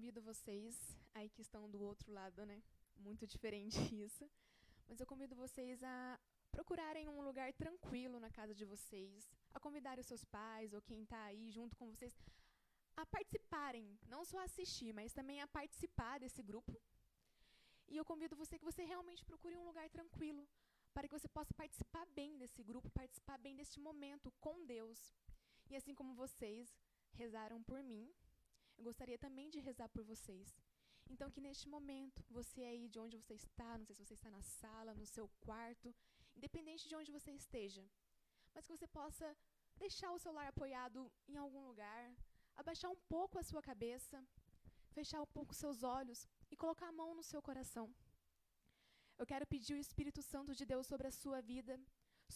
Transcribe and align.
convido 0.00 0.22
vocês, 0.22 0.74
aí 1.14 1.28
que 1.28 1.42
estão 1.42 1.68
do 1.68 1.82
outro 1.82 2.10
lado, 2.10 2.46
né? 2.46 2.62
Muito 2.96 3.26
diferente 3.26 3.76
isso. 4.06 4.24
Mas 4.88 4.98
eu 4.98 5.06
convido 5.06 5.36
vocês 5.36 5.82
a 5.82 6.18
procurarem 6.50 7.06
um 7.06 7.20
lugar 7.20 7.52
tranquilo 7.52 8.18
na 8.18 8.30
casa 8.30 8.54
de 8.54 8.64
vocês, 8.64 9.30
a 9.52 9.60
convidarem 9.60 10.00
os 10.00 10.06
seus 10.06 10.24
pais 10.24 10.72
ou 10.72 10.80
quem 10.80 11.02
está 11.02 11.22
aí 11.24 11.50
junto 11.50 11.76
com 11.76 11.86
vocês 11.92 12.14
a 12.96 13.04
participarem, 13.04 13.98
não 14.08 14.24
só 14.24 14.38
assistir, 14.42 14.90
mas 14.94 15.12
também 15.12 15.42
a 15.42 15.46
participar 15.46 16.18
desse 16.18 16.42
grupo. 16.42 16.74
E 17.86 17.94
eu 17.98 18.04
convido 18.12 18.34
você 18.42 18.58
que 18.58 18.64
você 18.64 18.82
realmente 18.82 19.22
procure 19.22 19.54
um 19.54 19.66
lugar 19.66 19.86
tranquilo, 19.90 20.48
para 20.94 21.06
que 21.06 21.18
você 21.18 21.28
possa 21.28 21.52
participar 21.52 22.06
bem 22.06 22.38
desse 22.38 22.62
grupo, 22.62 22.88
participar 23.02 23.36
bem 23.36 23.54
deste 23.54 23.78
momento 23.78 24.32
com 24.40 24.64
Deus. 24.64 24.98
E 25.68 25.76
assim 25.76 25.94
como 25.94 26.14
vocês 26.14 26.74
rezaram 27.12 27.62
por 27.62 27.82
mim, 27.82 28.10
eu 28.80 28.84
gostaria 28.90 29.18
também 29.24 29.48
de 29.54 29.60
rezar 29.68 29.88
por 29.94 30.02
vocês. 30.10 30.48
Então, 31.12 31.30
que 31.34 31.42
neste 31.46 31.66
momento, 31.74 32.24
você 32.36 32.60
aí 32.70 32.84
de 32.92 32.98
onde 33.04 33.16
você 33.20 33.34
está, 33.40 33.70
não 33.76 33.84
sei 33.86 33.94
se 33.94 34.02
você 34.04 34.14
está 34.18 34.30
na 34.36 34.42
sala, 34.60 34.98
no 35.00 35.06
seu 35.14 35.26
quarto, 35.46 35.88
independente 36.38 36.88
de 36.90 36.96
onde 36.98 37.10
você 37.16 37.30
esteja, 37.42 37.84
mas 38.54 38.64
que 38.66 38.74
você 38.76 38.88
possa 39.00 39.26
deixar 39.82 40.10
o 40.12 40.22
celular 40.24 40.46
apoiado 40.48 41.00
em 41.32 41.36
algum 41.42 41.62
lugar, 41.70 42.04
abaixar 42.62 42.90
um 42.90 43.00
pouco 43.14 43.38
a 43.38 43.46
sua 43.50 43.62
cabeça, 43.70 44.16
fechar 44.98 45.20
um 45.26 45.30
pouco 45.36 45.60
seus 45.62 45.82
olhos 45.98 46.20
e 46.50 46.56
colocar 46.62 46.88
a 46.88 46.98
mão 47.00 47.10
no 47.18 47.26
seu 47.32 47.42
coração. 47.48 47.86
Eu 49.20 49.26
quero 49.32 49.50
pedir 49.54 49.74
o 49.74 49.82
Espírito 49.86 50.22
Santo 50.32 50.54
de 50.60 50.64
Deus 50.72 50.86
sobre 50.92 51.06
a 51.08 51.16
sua 51.22 51.40
vida, 51.52 51.74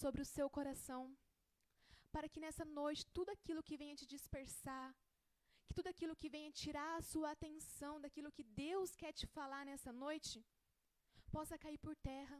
sobre 0.03 0.21
o 0.21 0.31
seu 0.37 0.49
coração, 0.59 1.03
para 2.13 2.29
que 2.29 2.43
nessa 2.45 2.67
noite 2.81 3.11
tudo 3.17 3.31
aquilo 3.37 3.67
que 3.69 3.81
venha 3.83 3.97
te 4.01 4.07
dispersar, 4.15 4.87
que 5.67 5.77
tudo 5.79 5.89
aquilo 5.93 6.19
que 6.21 6.33
venha 6.37 6.59
tirar 6.63 6.93
a 6.97 7.07
sua 7.13 7.31
atenção 7.37 7.95
daquilo 8.05 8.35
que 8.37 8.45
Deus 8.65 8.91
quer 9.01 9.13
te 9.13 9.27
falar 9.37 9.65
nessa 9.71 9.93
noite, 10.05 10.37
possa 11.37 11.59
cair 11.65 11.79
por 11.87 11.95
terra. 12.13 12.39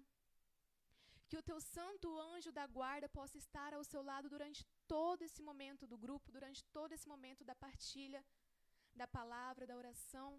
Que 1.29 1.39
o 1.41 1.47
teu 1.51 1.59
santo 1.75 2.09
anjo 2.33 2.51
da 2.59 2.67
guarda 2.79 3.09
possa 3.19 3.37
estar 3.45 3.71
ao 3.75 3.85
seu 3.93 4.03
lado 4.11 4.29
durante 4.35 4.61
todo 4.95 5.23
esse 5.29 5.43
momento 5.49 5.85
do 5.93 5.99
grupo, 6.05 6.35
durante 6.37 6.61
todo 6.77 6.93
esse 6.97 7.09
momento 7.13 7.43
da 7.49 7.57
partilha, 7.65 8.21
da 9.01 9.07
palavra, 9.19 9.67
da 9.71 9.77
oração, 9.83 10.31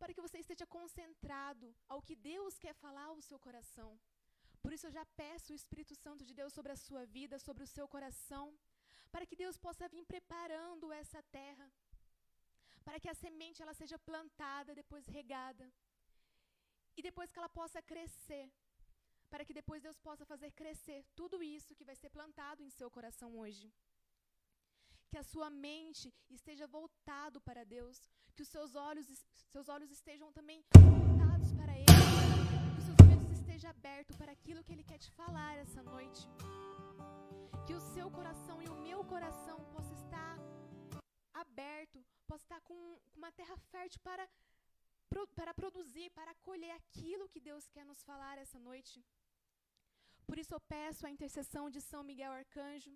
para 0.00 0.12
que 0.14 0.24
você 0.26 0.38
esteja 0.40 0.66
concentrado 0.66 1.66
ao 1.92 2.02
que 2.06 2.16
Deus 2.32 2.58
quer 2.64 2.74
falar 2.84 3.06
ao 3.10 3.20
seu 3.28 3.38
coração. 3.46 3.90
Por 4.62 4.72
isso 4.72 4.86
eu 4.86 4.94
já 4.98 5.04
peço 5.20 5.52
o 5.52 5.58
Espírito 5.60 5.94
Santo 6.04 6.24
de 6.28 6.34
Deus 6.40 6.52
sobre 6.56 6.72
a 6.72 6.80
sua 6.86 7.04
vida, 7.16 7.38
sobre 7.38 7.62
o 7.66 7.72
seu 7.76 7.86
coração, 7.94 8.44
para 9.12 9.26
que 9.26 9.36
Deus 9.36 9.56
possa 9.56 9.88
vir 9.88 10.04
preparando 10.04 10.92
essa 10.92 11.22
terra, 11.38 11.66
para 12.84 13.00
que 13.00 13.08
a 13.08 13.14
semente 13.14 13.62
ela 13.62 13.74
seja 13.80 13.98
plantada, 13.98 14.74
depois 14.74 15.06
regada, 15.06 15.66
e 16.96 17.02
depois 17.02 17.30
que 17.32 17.38
ela 17.38 17.48
possa 17.48 17.80
crescer, 17.82 18.46
para 19.30 19.44
que 19.44 19.54
depois 19.60 19.82
Deus 19.82 19.98
possa 19.98 20.24
fazer 20.32 20.50
crescer 20.52 21.04
tudo 21.20 21.42
isso 21.42 21.74
que 21.78 21.88
vai 21.90 21.96
ser 21.96 22.10
plantado 22.16 22.62
em 22.62 22.70
seu 22.70 22.90
coração 22.90 23.30
hoje. 23.42 23.72
Que 25.10 25.18
a 25.18 25.24
sua 25.32 25.48
mente 25.50 26.12
esteja 26.30 26.66
voltado 26.66 27.40
para 27.40 27.64
Deus, 27.64 27.96
que 28.34 28.42
os 28.42 28.48
seus 28.48 28.74
olhos, 28.74 29.06
seus 29.54 29.68
olhos 29.68 29.90
estejam 29.90 30.30
também 30.32 30.62
voltados 30.76 31.52
para 31.52 31.74
Ele, 31.82 31.86
que 32.74 32.80
os 32.80 32.84
seus 32.84 33.00
ouvidos 33.00 33.30
estejam 33.38 33.70
abertos 33.70 34.16
para 34.16 34.32
aquilo 34.32 34.62
que 34.64 34.72
Ele 34.72 34.84
quer 34.84 34.98
te 34.98 35.10
falar 35.12 35.56
essa 35.56 35.82
noite. 35.82 36.22
Que 37.66 37.74
o 37.74 37.80
seu 37.94 38.10
coração 38.10 38.56
e 38.62 38.68
o 38.68 38.76
meu 38.86 39.00
coração 39.12 39.56
possa 39.74 39.92
estar 40.00 40.36
aberto, 41.42 41.98
possa 42.30 42.44
estar 42.46 42.60
com 42.68 42.76
uma 43.18 43.30
terra 43.38 43.56
fértil 43.72 44.00
para, 44.08 44.24
para 45.38 45.54
produzir, 45.60 46.10
para 46.18 46.34
colher 46.48 46.72
aquilo 46.72 47.28
que 47.32 47.40
Deus 47.48 47.66
quer 47.74 47.84
nos 47.90 48.02
falar 48.02 48.36
essa 48.44 48.58
noite. 48.58 49.02
Por 50.26 50.38
isso 50.42 50.52
eu 50.54 50.60
peço 50.74 51.06
a 51.06 51.10
intercessão 51.16 51.64
de 51.70 51.80
São 51.80 52.02
Miguel 52.10 52.32
Arcanjo, 52.32 52.94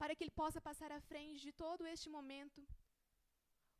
para 0.00 0.14
que 0.16 0.24
ele 0.24 0.38
possa 0.42 0.60
passar 0.68 0.90
à 0.90 1.00
frente 1.10 1.40
de 1.46 1.52
todo 1.52 1.86
este 1.94 2.08
momento, 2.16 2.60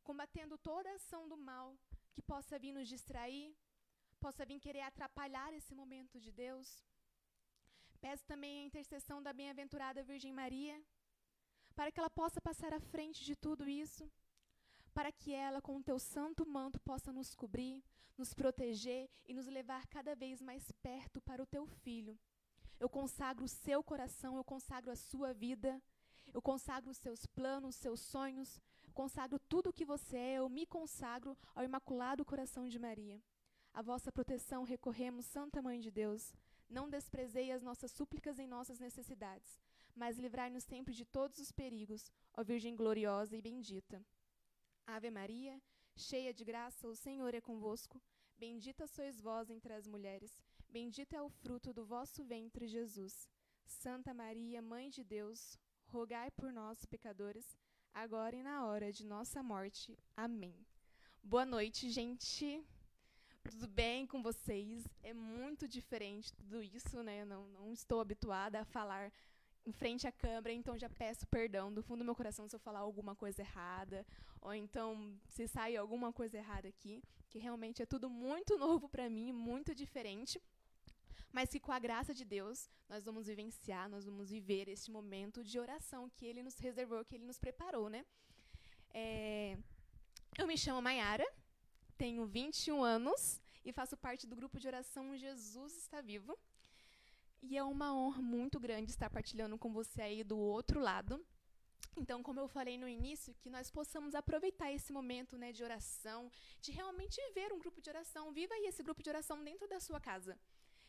combatendo 0.03 0.57
toda 0.69 0.89
a 0.89 0.99
ação 1.01 1.27
do 1.27 1.37
mal 1.51 1.67
que 2.13 2.21
possa 2.21 2.59
vir 2.63 2.73
nos 2.73 2.87
distrair, 2.87 3.55
possa 4.19 4.45
vir 4.45 4.59
querer 4.65 4.81
atrapalhar 4.81 5.51
esse 5.59 5.73
momento 5.81 6.19
de 6.25 6.31
Deus. 6.31 6.67
Peço 8.03 8.25
também 8.25 8.59
a 8.59 8.65
intercessão 8.65 9.23
da 9.23 9.31
bem-aventurada 9.31 10.03
Virgem 10.03 10.33
Maria, 10.33 10.75
para 11.73 11.89
que 11.89 11.97
ela 12.01 12.09
possa 12.09 12.41
passar 12.41 12.73
à 12.73 12.79
frente 12.81 13.23
de 13.23 13.33
tudo 13.33 13.65
isso, 13.65 14.11
para 14.93 15.09
que 15.09 15.31
ela, 15.31 15.61
com 15.61 15.77
o 15.77 15.83
teu 15.89 15.97
santo 15.97 16.45
manto, 16.45 16.77
possa 16.81 17.13
nos 17.13 17.33
cobrir, 17.33 17.81
nos 18.17 18.33
proteger 18.33 19.09
e 19.25 19.33
nos 19.33 19.47
levar 19.47 19.87
cada 19.87 20.13
vez 20.17 20.41
mais 20.41 20.69
perto 20.87 21.21
para 21.21 21.41
o 21.41 21.45
teu 21.45 21.65
filho. 21.65 22.19
Eu 22.77 22.89
consagro 22.89 23.45
o 23.45 23.47
seu 23.47 23.81
coração, 23.81 24.35
eu 24.35 24.43
consagro 24.43 24.91
a 24.91 24.97
sua 24.97 25.33
vida, 25.33 25.81
eu 26.33 26.41
consagro 26.41 26.91
os 26.91 26.97
seus 26.97 27.25
planos, 27.25 27.75
os 27.75 27.81
seus 27.81 28.01
sonhos, 28.01 28.59
consagro 28.93 29.39
tudo 29.39 29.69
o 29.69 29.73
que 29.73 29.85
você 29.85 30.17
é, 30.17 30.39
eu 30.39 30.49
me 30.49 30.65
consagro 30.65 31.37
ao 31.55 31.63
Imaculado 31.63 32.25
Coração 32.25 32.67
de 32.67 32.77
Maria. 32.77 33.23
A 33.73 33.81
vossa 33.81 34.11
proteção 34.11 34.63
recorremos, 34.63 35.25
Santa 35.25 35.61
Mãe 35.61 35.79
de 35.79 35.89
Deus. 35.89 36.33
Não 36.73 36.89
desprezei 36.89 37.51
as 37.51 37.61
nossas 37.61 37.91
súplicas 37.91 38.39
em 38.39 38.47
nossas 38.47 38.79
necessidades, 38.79 39.59
mas 39.95 40.17
livrai-nos 40.17 40.63
sempre 40.63 40.91
de 40.91 41.05
todos 41.05 41.37
os 41.37 41.51
perigos, 41.51 42.11
ó 42.33 42.43
Virgem 42.43 42.75
gloriosa 42.75 43.37
e 43.37 43.41
bendita. 43.43 44.03
Ave 44.87 45.11
Maria, 45.11 45.61
cheia 45.95 46.33
de 46.33 46.43
graça, 46.43 46.87
o 46.87 46.95
Senhor 46.95 47.31
é 47.35 47.39
convosco. 47.39 48.01
Bendita 48.39 48.87
sois 48.87 49.21
vós 49.21 49.51
entre 49.51 49.71
as 49.71 49.85
mulheres, 49.85 50.41
bendito 50.67 51.13
é 51.13 51.21
o 51.21 51.29
fruto 51.29 51.71
do 51.71 51.85
vosso 51.85 52.23
ventre, 52.23 52.65
Jesus. 52.65 53.29
Santa 53.67 54.11
Maria, 54.11 54.59
Mãe 54.59 54.89
de 54.89 55.03
Deus, 55.03 55.59
rogai 55.85 56.31
por 56.31 56.51
nós, 56.51 56.83
pecadores, 56.85 57.55
agora 57.93 58.35
e 58.35 58.41
na 58.41 58.65
hora 58.65 58.91
de 58.91 59.05
nossa 59.05 59.43
morte. 59.43 59.95
Amém. 60.17 60.57
Boa 61.21 61.45
noite, 61.45 61.91
gente. 61.91 62.65
Tudo 63.43 63.67
bem 63.67 64.07
com 64.07 64.23
vocês? 64.23 64.87
É 65.03 65.13
muito 65.13 65.67
diferente 65.67 66.33
tudo 66.33 66.63
isso, 66.63 67.03
né? 67.03 67.21
Eu 67.21 67.25
não, 67.25 67.45
não 67.49 67.73
estou 67.73 67.99
habituada 67.99 68.61
a 68.61 68.65
falar 68.65 69.11
em 69.65 69.71
frente 69.71 70.07
à 70.07 70.11
câmera, 70.11 70.53
então 70.53 70.77
já 70.77 70.89
peço 70.89 71.27
perdão 71.27 71.71
do 71.73 71.83
fundo 71.83 71.99
do 71.99 72.05
meu 72.05 72.15
coração 72.15 72.47
se 72.47 72.55
eu 72.55 72.59
falar 72.59 72.79
alguma 72.79 73.15
coisa 73.15 73.41
errada, 73.41 74.05
ou 74.41 74.53
então 74.53 75.17
se 75.27 75.47
sair 75.47 75.77
alguma 75.77 76.11
coisa 76.11 76.37
errada 76.37 76.67
aqui, 76.67 77.01
que 77.29 77.37
realmente 77.37 77.81
é 77.81 77.85
tudo 77.85 78.09
muito 78.09 78.57
novo 78.65 78.87
para 78.87 79.09
mim, 79.09 79.31
muito 79.31 79.75
diferente, 79.75 80.41
mas 81.31 81.49
que 81.49 81.59
com 81.59 81.71
a 81.71 81.79
graça 81.79 82.13
de 82.13 82.23
Deus 82.23 82.69
nós 82.87 83.03
vamos 83.03 83.27
vivenciar, 83.27 83.89
nós 83.89 84.05
vamos 84.05 84.29
viver 84.29 84.69
este 84.69 84.89
momento 84.89 85.43
de 85.43 85.59
oração 85.59 86.09
que 86.09 86.25
Ele 86.25 86.41
nos 86.43 86.57
reservou, 86.59 87.03
que 87.03 87.15
Ele 87.15 87.25
nos 87.25 87.39
preparou, 87.39 87.89
né? 87.89 88.05
É... 88.93 89.57
Eu 90.37 90.47
me 90.47 90.57
chamo 90.57 90.81
Maiara, 90.81 91.25
tenho 91.93 92.25
21 92.25 92.83
anos 92.83 93.41
e 93.63 93.71
faço 93.71 93.95
parte 93.95 94.27
do 94.27 94.35
grupo 94.35 94.59
de 94.59 94.67
oração 94.67 95.15
Jesus 95.15 95.77
está 95.77 96.01
vivo. 96.01 96.37
E 97.41 97.57
é 97.57 97.63
uma 97.63 97.93
honra 97.93 98.21
muito 98.21 98.59
grande 98.59 98.91
estar 98.91 99.09
partilhando 99.09 99.57
com 99.57 99.71
você 99.71 100.01
aí 100.01 100.23
do 100.23 100.37
outro 100.37 100.79
lado. 100.79 101.23
Então, 101.95 102.23
como 102.23 102.39
eu 102.39 102.47
falei 102.47 102.77
no 102.77 102.87
início, 102.87 103.35
que 103.41 103.49
nós 103.49 103.69
possamos 103.69 104.15
aproveitar 104.15 104.71
esse 104.71 104.91
momento 104.91 105.37
né, 105.37 105.51
de 105.51 105.63
oração, 105.63 106.31
de 106.59 106.71
realmente 106.71 107.21
ver 107.35 107.53
um 107.53 107.59
grupo 107.59 107.81
de 107.81 107.89
oração. 107.89 108.31
Viva 108.31 108.53
aí 108.53 108.65
esse 108.65 108.81
grupo 108.81 109.03
de 109.03 109.09
oração 109.09 109.43
dentro 109.43 109.67
da 109.67 109.79
sua 109.79 109.99
casa. 109.99 110.37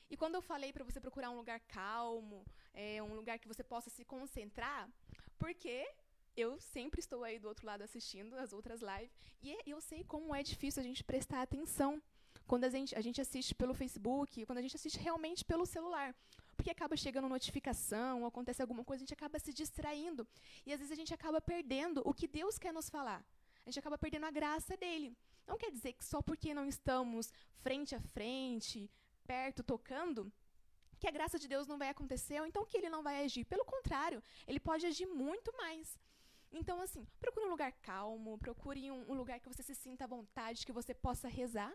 E 0.09 0.17
quando 0.17 0.37
eu 0.37 0.43
falei 0.43 0.73
para 0.73 0.85
você 0.85 1.01
procurar 1.01 1.31
um 1.31 1.37
lugar 1.37 1.61
calmo, 1.61 2.47
é, 2.73 3.03
um 3.03 3.15
lugar 3.15 3.39
que 3.39 3.49
você 3.49 3.63
possa 3.63 3.91
se 3.91 4.05
concentrar, 4.05 4.89
porque 5.39 5.87
eu 6.37 6.59
sempre 6.61 7.01
estou 7.01 7.23
aí 7.25 7.39
do 7.39 7.49
outro 7.49 7.67
lado 7.67 7.83
assistindo 7.83 8.35
as 8.37 8.53
outras 8.53 8.81
lives, 8.81 9.15
e 9.43 9.57
eu 9.67 9.81
sei 9.81 10.05
como 10.05 10.35
é 10.35 10.43
difícil 10.43 10.81
a 10.81 10.85
gente 10.85 11.03
prestar 11.05 11.43
atenção 11.43 12.03
quando 12.47 12.65
a 12.65 12.69
gente, 12.69 12.95
a 12.95 13.01
gente 13.01 13.21
assiste 13.21 13.55
pelo 13.55 13.75
Facebook, 13.75 14.45
quando 14.45 14.59
a 14.59 14.63
gente 14.63 14.77
assiste 14.77 14.99
realmente 14.99 15.45
pelo 15.45 15.65
celular. 15.65 16.15
Porque 16.57 16.71
acaba 16.71 16.97
chegando 16.97 17.29
notificação, 17.29 18.27
acontece 18.27 18.61
alguma 18.61 18.85
coisa, 18.85 19.03
a 19.03 19.05
gente 19.05 19.15
acaba 19.15 19.39
se 19.39 19.53
distraindo. 19.53 20.27
E 20.67 20.73
às 20.73 20.79
vezes 20.79 20.93
a 20.93 20.95
gente 20.95 21.13
acaba 21.13 21.41
perdendo 21.41 22.03
o 22.05 22.13
que 22.13 22.29
Deus 22.29 22.59
quer 22.59 22.73
nos 22.73 22.89
falar. 22.89 23.25
A 23.65 23.71
gente 23.71 23.79
acaba 23.79 23.97
perdendo 23.97 24.27
a 24.27 24.31
graça 24.31 24.77
dele. 24.77 25.17
Não 25.47 25.57
quer 25.57 25.71
dizer 25.71 25.95
que 25.95 26.05
só 26.05 26.21
porque 26.21 26.53
não 26.53 26.67
estamos 26.67 27.33
frente 27.63 27.95
a 27.95 28.01
frente, 28.01 28.91
perto, 29.27 29.63
tocando, 29.63 30.31
que 30.99 31.09
a 31.09 31.11
graça 31.11 31.39
de 31.39 31.49
Deus 31.49 31.67
não 31.67 31.79
vai 31.79 31.89
acontecer, 31.89 32.41
ou 32.41 32.47
então 32.47 32.65
que 32.65 32.77
ele 32.77 32.89
não 32.89 33.03
vai 33.03 33.25
agir. 33.25 33.45
Pelo 33.45 33.65
contrário, 33.65 34.23
ele 34.47 34.61
pode 34.61 34.87
agir 34.87 35.07
muito 35.07 35.55
mais. 35.57 35.99
Então, 36.61 36.81
assim, 36.81 37.05
procure 37.21 37.47
um 37.47 37.51
lugar 37.51 37.73
calmo, 37.91 38.39
procure 38.39 38.91
um, 38.91 39.11
um 39.11 39.15
lugar 39.15 39.41
que 39.41 39.49
você 39.49 39.63
se 39.63 39.75
sinta 39.75 40.05
à 40.05 40.07
vontade, 40.07 40.65
que 40.65 40.73
você 40.73 40.95
possa 40.95 41.29
rezar 41.29 41.75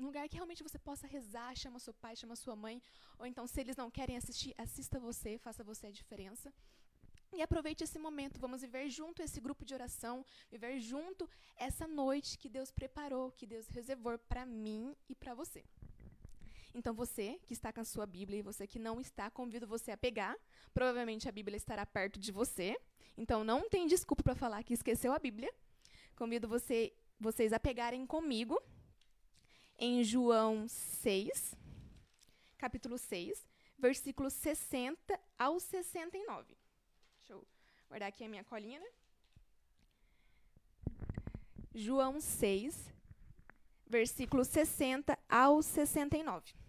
um 0.00 0.06
lugar 0.06 0.26
que 0.28 0.36
realmente 0.36 0.62
você 0.62 0.78
possa 0.78 1.06
rezar, 1.06 1.54
chama 1.54 1.78
seu 1.78 1.92
pai, 1.92 2.16
chama 2.16 2.34
sua 2.34 2.56
mãe, 2.56 2.82
ou 3.18 3.26
então 3.26 3.46
se 3.46 3.60
eles 3.60 3.76
não 3.76 3.90
querem 3.90 4.16
assistir, 4.16 4.54
assista 4.56 4.98
você, 4.98 5.38
faça 5.38 5.62
você 5.62 5.88
a 5.88 5.90
diferença. 5.90 6.52
E 7.32 7.42
aproveite 7.42 7.84
esse 7.84 7.98
momento, 7.98 8.40
vamos 8.40 8.62
viver 8.62 8.88
junto 8.88 9.22
esse 9.22 9.40
grupo 9.40 9.64
de 9.64 9.74
oração, 9.74 10.24
viver 10.50 10.80
junto 10.80 11.28
essa 11.56 11.86
noite 11.86 12.38
que 12.38 12.48
Deus 12.48 12.70
preparou, 12.72 13.30
que 13.30 13.46
Deus 13.46 13.68
reservou 13.68 14.18
para 14.18 14.44
mim 14.44 14.96
e 15.08 15.14
para 15.14 15.34
você. 15.34 15.64
Então 16.74 16.94
você 16.94 17.38
que 17.44 17.52
está 17.52 17.72
com 17.72 17.80
a 17.80 17.84
sua 17.84 18.06
Bíblia 18.06 18.38
e 18.38 18.42
você 18.42 18.66
que 18.66 18.78
não 18.78 19.00
está, 19.00 19.30
convido 19.30 19.66
você 19.66 19.90
a 19.90 19.96
pegar. 19.96 20.36
Provavelmente 20.72 21.28
a 21.28 21.32
Bíblia 21.32 21.56
estará 21.56 21.84
perto 21.84 22.18
de 22.18 22.30
você. 22.30 22.78
Então 23.16 23.42
não 23.42 23.68
tem 23.68 23.86
desculpa 23.86 24.22
para 24.22 24.34
falar 24.34 24.62
que 24.62 24.74
esqueceu 24.74 25.12
a 25.12 25.18
Bíblia. 25.18 25.52
Convido 26.14 26.46
você, 26.46 26.92
vocês 27.18 27.52
a 27.52 27.58
pegarem 27.58 28.06
comigo 28.06 28.60
em 29.78 30.04
João 30.04 30.68
6, 30.68 31.56
capítulo 32.58 32.98
6, 32.98 33.48
versículos 33.78 34.34
60 34.34 35.18
ao 35.38 35.58
69. 35.58 36.56
Deixa 37.18 37.32
eu 37.32 37.46
guardar 37.88 38.08
aqui 38.10 38.22
a 38.22 38.28
minha 38.28 38.44
colinha, 38.44 38.78
né? 38.78 38.86
João 41.74 42.20
6, 42.20 42.92
versículos 43.86 44.48
60 44.48 45.18
ao 45.28 45.62
69. 45.62 46.59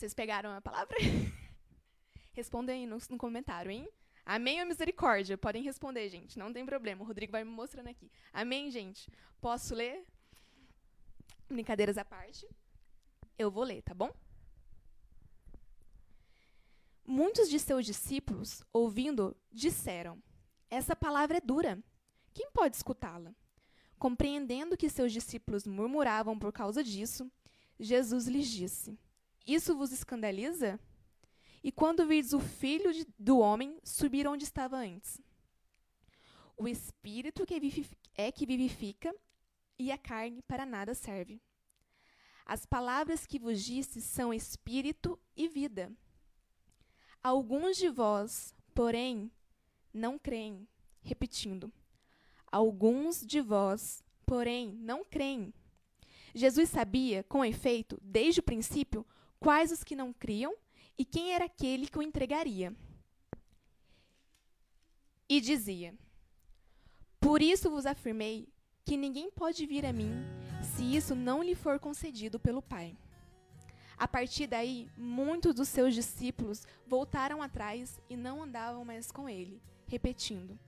Vocês 0.00 0.14
pegaram 0.14 0.50
a 0.50 0.62
palavra? 0.62 0.96
Respondem 2.32 2.74
aí 2.74 2.86
no, 2.86 2.96
no 3.10 3.18
comentário, 3.18 3.70
hein? 3.70 3.86
Amém 4.24 4.58
ou 4.62 4.66
misericórdia? 4.66 5.36
Podem 5.36 5.62
responder, 5.62 6.08
gente. 6.08 6.38
Não 6.38 6.50
tem 6.50 6.64
problema. 6.64 7.02
O 7.02 7.06
Rodrigo 7.06 7.32
vai 7.32 7.44
me 7.44 7.50
mostrando 7.50 7.88
aqui. 7.88 8.10
Amém, 8.32 8.70
gente? 8.70 9.12
Posso 9.42 9.74
ler? 9.74 10.02
Brincadeiras 11.46 11.98
à 11.98 12.04
parte. 12.06 12.48
Eu 13.38 13.50
vou 13.50 13.62
ler, 13.62 13.82
tá 13.82 13.92
bom? 13.92 14.10
Muitos 17.04 17.50
de 17.50 17.58
seus 17.58 17.84
discípulos, 17.84 18.64
ouvindo, 18.72 19.36
disseram: 19.52 20.18
Essa 20.70 20.96
palavra 20.96 21.36
é 21.36 21.42
dura. 21.42 21.78
Quem 22.32 22.50
pode 22.52 22.74
escutá-la? 22.74 23.34
Compreendendo 23.98 24.78
que 24.78 24.88
seus 24.88 25.12
discípulos 25.12 25.66
murmuravam 25.66 26.38
por 26.38 26.54
causa 26.54 26.82
disso, 26.82 27.30
Jesus 27.78 28.26
lhes 28.26 28.48
disse: 28.48 28.98
Isso 29.46 29.76
vos 29.76 29.92
escandaliza? 29.92 30.78
E 31.62 31.70
quando 31.70 32.06
virdes 32.06 32.32
o 32.32 32.40
filho 32.40 32.92
de, 32.92 33.06
do 33.18 33.38
homem 33.38 33.78
subir 33.84 34.26
onde 34.26 34.44
estava 34.44 34.76
antes? 34.78 35.20
O 36.56 36.68
espírito 36.68 37.46
que 37.46 37.54
é 38.14 38.32
que 38.32 38.46
vivifica 38.46 39.14
e 39.78 39.90
a 39.90 39.98
carne 39.98 40.42
para 40.42 40.66
nada 40.66 40.94
serve. 40.94 41.40
As 42.44 42.66
palavras 42.66 43.26
que 43.26 43.38
vos 43.38 43.62
disse 43.62 44.00
são 44.00 44.34
espírito 44.34 45.18
e 45.36 45.48
vida. 45.48 45.92
Alguns 47.22 47.76
de 47.76 47.88
vós, 47.88 48.54
porém, 48.74 49.30
não 49.92 50.18
creem, 50.18 50.66
repetindo. 51.02 51.72
Alguns 52.50 53.24
de 53.24 53.40
vós, 53.40 54.02
porém, 54.26 54.72
não 54.72 55.04
creem. 55.04 55.54
Jesus 56.34 56.70
sabia, 56.70 57.22
com 57.24 57.44
efeito, 57.44 57.98
desde 58.02 58.40
o 58.40 58.42
princípio, 58.42 59.06
quais 59.40 59.72
os 59.72 59.82
que 59.82 59.96
não 59.96 60.12
criam 60.12 60.54
e 60.96 61.04
quem 61.04 61.32
era 61.32 61.46
aquele 61.46 61.88
que 61.88 61.98
o 61.98 62.02
entregaria. 62.02 62.76
E 65.28 65.40
dizia: 65.40 65.94
Por 67.18 67.40
isso 67.40 67.70
vos 67.70 67.86
afirmei 67.86 68.48
que 68.84 68.96
ninguém 68.96 69.30
pode 69.30 69.66
vir 69.66 69.86
a 69.86 69.92
mim 69.92 70.12
se 70.62 70.94
isso 70.94 71.14
não 71.14 71.42
lhe 71.42 71.54
for 71.54 71.78
concedido 71.78 72.38
pelo 72.38 72.60
Pai. 72.60 72.96
A 73.96 74.08
partir 74.08 74.46
daí, 74.46 74.88
muitos 74.96 75.54
dos 75.54 75.68
seus 75.68 75.94
discípulos 75.94 76.66
voltaram 76.86 77.42
atrás 77.42 78.00
e 78.08 78.16
não 78.16 78.42
andavam 78.42 78.84
mais 78.84 79.10
com 79.10 79.28
ele, 79.28 79.62
repetindo: 79.86 80.58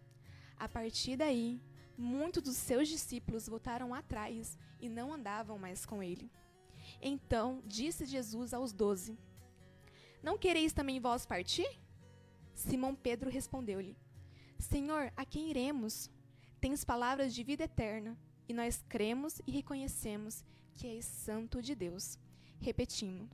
A 0.58 0.68
partir 0.68 1.16
daí, 1.16 1.60
muitos 1.96 2.42
dos 2.42 2.56
seus 2.56 2.88
discípulos 2.88 3.48
voltaram 3.48 3.94
atrás 3.94 4.58
e 4.80 4.88
não 4.88 5.12
andavam 5.12 5.58
mais 5.58 5.84
com 5.84 6.02
ele. 6.02 6.30
Então 7.02 7.60
disse 7.66 8.06
Jesus 8.06 8.54
aos 8.54 8.72
doze: 8.72 9.18
Não 10.22 10.38
quereis 10.38 10.72
também 10.72 11.00
vós 11.00 11.26
partir? 11.26 11.68
Simão 12.54 12.94
Pedro 12.94 13.28
respondeu-lhe: 13.28 13.96
Senhor, 14.58 15.12
a 15.16 15.24
quem 15.24 15.50
iremos? 15.50 16.08
Tens 16.60 16.84
palavras 16.84 17.34
de 17.34 17.42
vida 17.42 17.64
eterna, 17.64 18.16
e 18.48 18.54
nós 18.54 18.84
cremos 18.88 19.40
e 19.44 19.50
reconhecemos 19.50 20.44
que 20.74 20.86
és 20.86 21.04
santo 21.04 21.60
de 21.60 21.74
Deus. 21.74 22.16
Repetindo: 22.60 23.28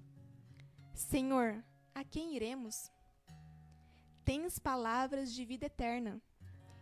Senhor, 0.95 1.63
a 1.95 2.03
quem 2.03 2.35
iremos? 2.35 2.91
Tens 4.25 4.59
palavras 4.59 5.35
de 5.35 5.45
vida 5.45 5.67
eterna, 5.67 6.23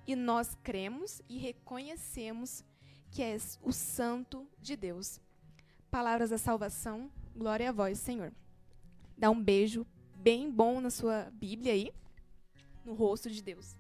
e 0.07 0.15
nós 0.15 0.57
cremos 0.63 1.21
e 1.29 1.37
reconhecemos 1.37 2.65
que 3.11 3.23
és 3.23 3.59
o 3.63 3.73
Santo 3.73 4.47
de 4.61 4.77
Deus. 4.77 5.21
Palavras 5.97 6.29
da 6.29 6.37
salvação, 6.37 7.11
glória 7.35 7.71
a 7.71 7.73
vós, 7.73 7.99
Senhor. 7.99 8.31
Dá 9.17 9.31
um 9.31 9.43
beijo 9.43 9.87
bem 10.17 10.51
bom 10.51 10.79
na 10.79 10.91
sua 10.91 11.31
Bíblia 11.33 11.73
aí, 11.73 11.91
no 12.85 12.93
rosto 12.93 13.31
de 13.31 13.43
Deus. 13.43 13.75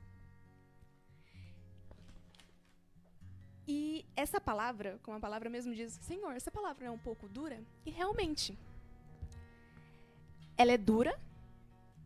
E 3.69 4.07
essa 4.17 4.41
palavra, 4.41 4.99
como 5.03 5.19
a 5.19 5.21
palavra 5.21 5.51
mesmo 5.51 5.75
diz, 5.75 5.93
Senhor, 5.93 6.33
essa 6.33 6.51
palavra 6.51 6.87
é 6.87 6.91
um 6.91 6.97
pouco 6.97 7.29
dura? 7.29 7.63
E 7.85 7.91
realmente, 7.91 8.59
ela 10.57 10.73
é 10.73 10.79
dura, 10.79 11.21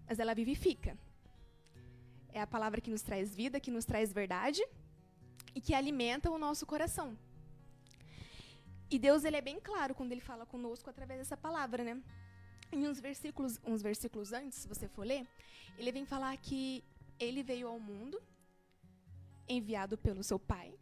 mas 0.09 0.19
ela 0.19 0.35
vivifica. 0.35 0.99
É 2.33 2.41
a 2.41 2.49
palavra 2.49 2.81
que 2.81 2.91
nos 2.91 3.03
traz 3.03 3.33
vida, 3.33 3.61
que 3.61 3.71
nos 3.71 3.85
traz 3.85 4.13
verdade 4.13 4.61
e 5.55 5.61
que 5.61 5.73
alimenta 5.73 6.33
o 6.33 6.37
nosso 6.37 6.67
coração. 6.67 7.17
E 8.91 8.99
Deus 8.99 9.25
ele 9.25 9.37
é 9.37 9.41
bem 9.41 9.61
claro 9.61 9.95
quando 9.95 10.13
ele 10.13 10.21
fala 10.21 10.45
conosco 10.45 10.91
através 10.91 11.21
dessa 11.21 11.37
palavra, 11.37 11.85
né? 11.85 12.03
Em 12.73 12.89
uns 12.89 13.01
versículos, 13.01 13.61
uns 13.65 13.83
versículos 13.83 14.33
antes, 14.33 14.59
se 14.59 14.69
você 14.69 14.89
for 14.89 15.07
ler, 15.07 15.27
ele 15.79 15.93
vem 15.93 16.05
falar 16.05 16.37
que 16.37 16.85
ele 17.19 17.43
veio 17.43 17.69
ao 17.69 17.79
mundo 17.79 18.21
enviado 19.49 19.97
pelo 19.99 20.23
seu 20.23 20.39
pai 20.39 20.75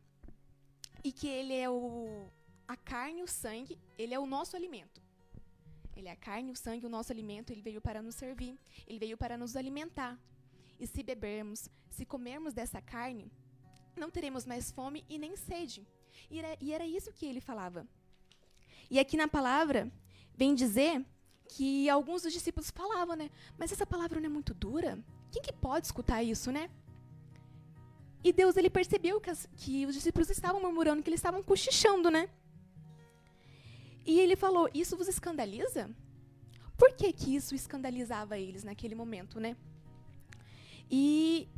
e 1.02 1.12
que 1.12 1.28
ele 1.28 1.54
é 1.54 1.68
o 1.68 2.30
a 2.66 2.76
carne 2.76 3.20
e 3.20 3.22
o 3.22 3.26
sangue, 3.26 3.78
ele 3.96 4.12
é 4.12 4.18
o 4.18 4.26
nosso 4.26 4.54
alimento. 4.54 5.00
Ele 5.96 6.08
é 6.08 6.12
a 6.12 6.16
carne, 6.16 6.52
o 6.52 6.56
sangue, 6.56 6.86
o 6.86 6.88
nosso 6.88 7.10
alimento, 7.10 7.50
ele 7.50 7.62
veio 7.62 7.80
para 7.80 8.02
nos 8.02 8.14
servir, 8.14 8.58
ele 8.86 8.98
veio 8.98 9.16
para 9.16 9.38
nos 9.38 9.56
alimentar. 9.56 10.18
E 10.78 10.86
se 10.86 11.02
bebermos, 11.02 11.68
se 11.90 12.04
comermos 12.04 12.52
dessa 12.52 12.80
carne, 12.80 13.32
não 13.96 14.10
teremos 14.10 14.44
mais 14.46 14.70
fome 14.70 15.04
e 15.08 15.18
nem 15.18 15.34
sede. 15.34 15.86
E 16.30 16.38
era, 16.38 16.56
e 16.60 16.72
era 16.72 16.86
isso 16.86 17.12
que 17.12 17.26
ele 17.26 17.40
falava. 17.40 17.86
E 18.90 18.98
aqui 18.98 19.16
na 19.16 19.28
palavra, 19.28 19.90
vem 20.34 20.54
dizer 20.54 21.04
que 21.48 21.88
alguns 21.88 22.22
dos 22.22 22.32
discípulos 22.32 22.70
falavam, 22.70 23.16
né? 23.16 23.30
Mas 23.58 23.72
essa 23.72 23.86
palavra 23.86 24.20
não 24.20 24.26
é 24.26 24.30
muito 24.30 24.54
dura? 24.54 24.98
Quem 25.30 25.42
que 25.42 25.52
pode 25.52 25.86
escutar 25.86 26.22
isso, 26.22 26.50
né? 26.50 26.70
E 28.22 28.32
Deus 28.32 28.56
ele 28.56 28.70
percebeu 28.70 29.20
que, 29.20 29.30
as, 29.30 29.48
que 29.56 29.86
os 29.86 29.94
discípulos 29.94 30.28
estavam 30.30 30.60
murmurando, 30.60 31.02
que 31.02 31.08
eles 31.08 31.18
estavam 31.18 31.42
cochichando, 31.42 32.10
né? 32.10 32.28
E 34.04 34.18
ele 34.20 34.36
falou: 34.36 34.68
Isso 34.74 34.96
vos 34.96 35.08
escandaliza? 35.08 35.90
Por 36.76 36.92
que, 36.92 37.12
que 37.12 37.34
isso 37.34 37.54
escandalizava 37.54 38.38
eles 38.38 38.64
naquele 38.64 38.94
momento, 38.94 39.40
né? 39.40 39.56
E 40.90 41.48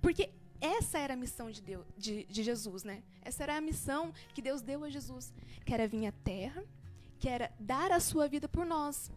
porque 0.00 0.30
essa 0.60 0.98
era 0.98 1.14
a 1.14 1.16
missão 1.16 1.50
de, 1.50 1.62
Deus, 1.62 1.86
de, 1.96 2.24
de, 2.24 2.42
Jesus, 2.42 2.82
né? 2.82 3.02
Essa 3.22 3.44
era 3.44 3.56
a 3.56 3.60
missão 3.60 4.12
que 4.34 4.42
Deus 4.42 4.60
deu 4.60 4.84
a 4.84 4.90
Jesus, 4.90 5.32
que 5.64 5.72
era 5.72 5.86
vir 5.86 6.06
à 6.06 6.12
Terra, 6.12 6.64
que 7.18 7.28
era 7.28 7.52
dar 7.58 7.92
a 7.92 8.00
sua 8.00 8.28
vida 8.28 8.48
por 8.48 8.66
nós, 8.66 9.10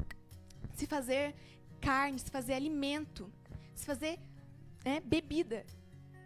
se 0.73 0.85
fazer 0.85 1.35
carne, 1.79 2.19
se 2.19 2.29
fazer 2.29 2.53
alimento, 2.53 3.31
se 3.73 3.85
fazer 3.85 4.19
né, 4.85 4.99
bebida 4.99 5.65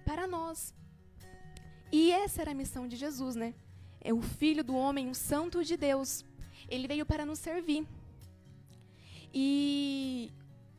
para 0.05 0.27
nós. 0.27 0.73
E 1.91 2.11
essa 2.11 2.41
era 2.41 2.51
a 2.51 2.55
missão 2.55 2.87
de 2.87 2.95
Jesus, 2.95 3.35
né? 3.35 3.53
É 4.01 4.13
o 4.13 4.21
Filho 4.21 4.63
do 4.63 4.75
Homem, 4.75 5.09
o 5.09 5.15
Santo 5.15 5.63
de 5.63 5.77
Deus. 5.77 6.25
Ele 6.67 6.87
veio 6.87 7.05
para 7.05 7.25
nos 7.25 7.39
servir. 7.39 7.87
E 9.33 10.31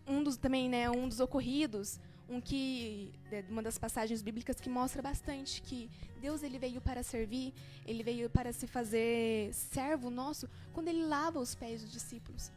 um 0.07 0.23
dos 0.23 0.37
também, 0.37 0.69
né, 0.69 0.89
um 0.91 1.09
dos 1.09 1.21
ocorridos, 1.21 1.99
um 2.29 2.41
que 2.41 3.13
é 3.31 3.45
uma 3.49 3.63
das 3.63 3.79
passagens 3.79 4.23
bíblicas 4.23 4.61
que 4.61 4.69
mostra 4.69 5.01
bastante 5.01 5.63
que 5.63 5.91
Deus 6.21 6.43
ele 6.43 6.59
veio 6.59 6.81
para 6.81 7.03
servir, 7.03 7.55
ele 7.87 8.03
veio 8.03 8.29
para 8.29 8.53
se 8.53 8.67
fazer 8.67 9.53
servo 9.53 10.11
nosso 10.11 10.49
quando 10.73 10.89
ele 10.89 11.05
lava 11.05 11.39
os 11.39 11.55
pés 11.55 11.83
dos 11.83 11.93
discípulos. 11.93 12.51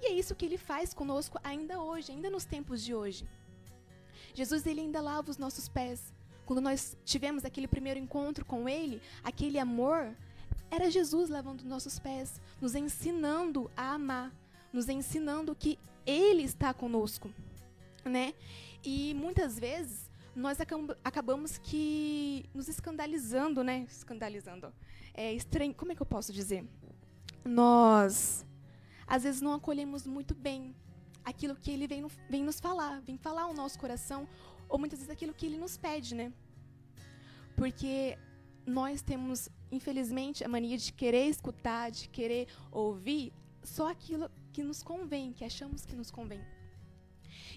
E 0.00 0.06
é 0.06 0.12
isso 0.12 0.34
que 0.34 0.44
ele 0.44 0.58
faz 0.58 0.92
conosco 0.92 1.38
ainda 1.44 1.80
hoje, 1.80 2.10
ainda 2.10 2.28
nos 2.28 2.44
tempos 2.44 2.82
de 2.82 2.94
hoje. 2.94 3.24
Jesus 4.34 4.66
ele 4.66 4.80
ainda 4.80 5.00
lava 5.00 5.30
os 5.30 5.38
nossos 5.38 5.68
pés. 5.68 6.12
Quando 6.44 6.60
nós 6.60 6.96
tivemos 7.04 7.44
aquele 7.44 7.68
primeiro 7.68 8.00
encontro 8.00 8.44
com 8.44 8.68
ele, 8.68 9.00
aquele 9.22 9.58
amor, 9.58 10.14
era 10.72 10.90
Jesus 10.90 11.28
lavando 11.28 11.64
nossos 11.64 11.98
pés, 11.98 12.40
nos 12.58 12.74
ensinando 12.74 13.70
a 13.76 13.92
amar, 13.92 14.32
nos 14.72 14.88
ensinando 14.88 15.54
que 15.54 15.78
Ele 16.06 16.42
está 16.42 16.72
conosco, 16.72 17.30
né? 18.04 18.32
E 18.84 19.14
muitas 19.14 19.58
vezes 19.58 20.10
nós 20.34 20.58
acabamos 21.04 21.58
que 21.58 22.44
nos 22.54 22.68
escandalizando, 22.68 23.62
né? 23.62 23.86
Escandalizando. 23.88 24.72
É 25.14 25.32
estranho. 25.32 25.74
Como 25.74 25.92
é 25.92 25.94
que 25.94 26.02
eu 26.02 26.06
posso 26.06 26.32
dizer? 26.32 26.66
Nós 27.44 28.44
às 29.06 29.24
vezes 29.24 29.40
não 29.40 29.52
acolhemos 29.52 30.06
muito 30.06 30.34
bem 30.34 30.74
aquilo 31.24 31.54
que 31.54 31.70
ele 31.70 31.86
vem, 31.86 32.06
vem 32.28 32.42
nos 32.42 32.58
falar, 32.58 33.00
vem 33.02 33.16
falar 33.16 33.42
ao 33.42 33.54
nosso 33.54 33.78
coração, 33.78 34.26
ou 34.68 34.78
muitas 34.78 34.98
vezes 35.00 35.12
aquilo 35.12 35.34
que 35.34 35.46
ele 35.46 35.58
nos 35.58 35.76
pede, 35.76 36.14
né? 36.14 36.32
Porque 37.54 38.18
nós 38.66 39.02
temos, 39.02 39.48
infelizmente, 39.70 40.42
a 40.42 40.48
mania 40.48 40.78
de 40.78 40.92
querer 40.92 41.26
escutar, 41.26 41.90
de 41.90 42.08
querer 42.08 42.48
ouvir 42.70 43.32
só 43.62 43.90
aquilo 43.90 44.30
que 44.52 44.62
nos 44.62 44.82
convém, 44.82 45.32
que 45.32 45.44
achamos 45.44 45.84
que 45.84 45.94
nos 45.94 46.10
convém. 46.10 46.40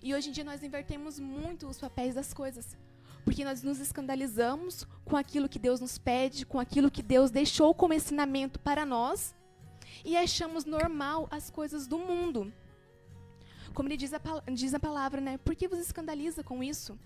E 0.02 0.14
hoje 0.14 0.30
em 0.30 0.32
dia 0.32 0.44
nós 0.44 0.64
invertemos 0.64 1.20
muito 1.20 1.68
os 1.68 1.80
papéis 1.80 2.16
das 2.16 2.34
coisas. 2.34 2.78
Porque 3.24 3.44
nós 3.44 3.64
nos 3.64 3.80
escandalizamos 3.80 4.86
com 5.04 5.18
aquilo 5.18 5.50
que 5.50 5.58
Deus 5.58 5.80
nos 5.80 5.98
pede, 5.98 6.46
com 6.46 6.60
aquilo 6.60 6.92
que 6.92 7.02
Deus 7.02 7.32
deixou 7.32 7.74
como 7.74 7.94
ensinamento 7.94 8.60
para 8.60 8.86
nós, 8.86 9.36
e 10.04 10.16
achamos 10.16 10.66
normal 10.66 11.28
as 11.32 11.50
coisas 11.50 11.88
do 11.88 11.98
mundo. 11.98 12.54
Como 13.74 13.90
ele 13.90 13.98
diz 13.98 14.14
a, 14.14 14.22
diz 14.54 14.74
a 14.74 14.80
palavra, 14.80 15.20
né? 15.20 15.38
Por 15.38 15.56
que 15.56 15.68
você 15.68 15.82
escandaliza 15.82 16.44
com 16.44 16.64
isso? 16.64 16.98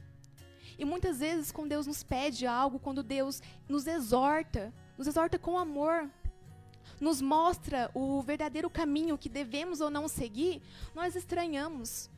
E 0.78 0.86
muitas 0.86 1.20
vezes, 1.20 1.52
quando 1.52 1.70
Deus 1.70 1.88
nos 1.88 2.04
pede 2.04 2.46
algo, 2.46 2.80
quando 2.80 3.04
Deus 3.04 3.42
nos 3.68 3.86
exorta, 3.88 4.74
nos 4.98 5.08
exorta 5.08 5.38
com 5.38 5.58
amor, 5.58 6.10
nos 7.00 7.22
mostra 7.22 7.90
o 7.94 8.22
verdadeiro 8.22 8.70
caminho 8.70 9.18
que 9.18 9.30
devemos 9.30 9.82
ou 9.82 9.90
não 9.90 10.08
seguir, 10.08 10.62
nós 10.94 11.16
estranhamos, 11.16 12.10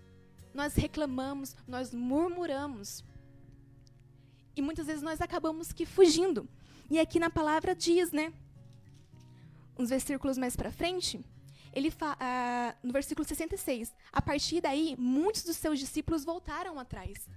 nós 0.53 0.75
reclamamos, 0.75 1.55
nós 1.67 1.93
murmuramos. 1.93 3.03
E 4.55 4.61
muitas 4.61 4.87
vezes 4.87 5.01
nós 5.01 5.21
acabamos 5.21 5.71
que 5.71 5.85
fugindo. 5.85 6.47
E 6.89 6.99
aqui 6.99 7.19
na 7.19 7.29
palavra 7.29 7.73
diz, 7.73 8.11
né? 8.11 8.33
Uns 9.77 9.89
versículos 9.89 10.37
mais 10.37 10.55
para 10.55 10.71
frente, 10.71 11.23
ele 11.73 11.93
ah, 12.01 12.75
no 12.83 12.91
versículo 12.91 13.25
66, 13.25 13.95
a 14.11 14.21
partir 14.21 14.59
daí, 14.59 14.95
muitos 14.99 15.43
dos 15.43 15.55
seus 15.55 15.79
discípulos 15.79 16.25
voltaram 16.25 16.77
atrás. 16.77 17.29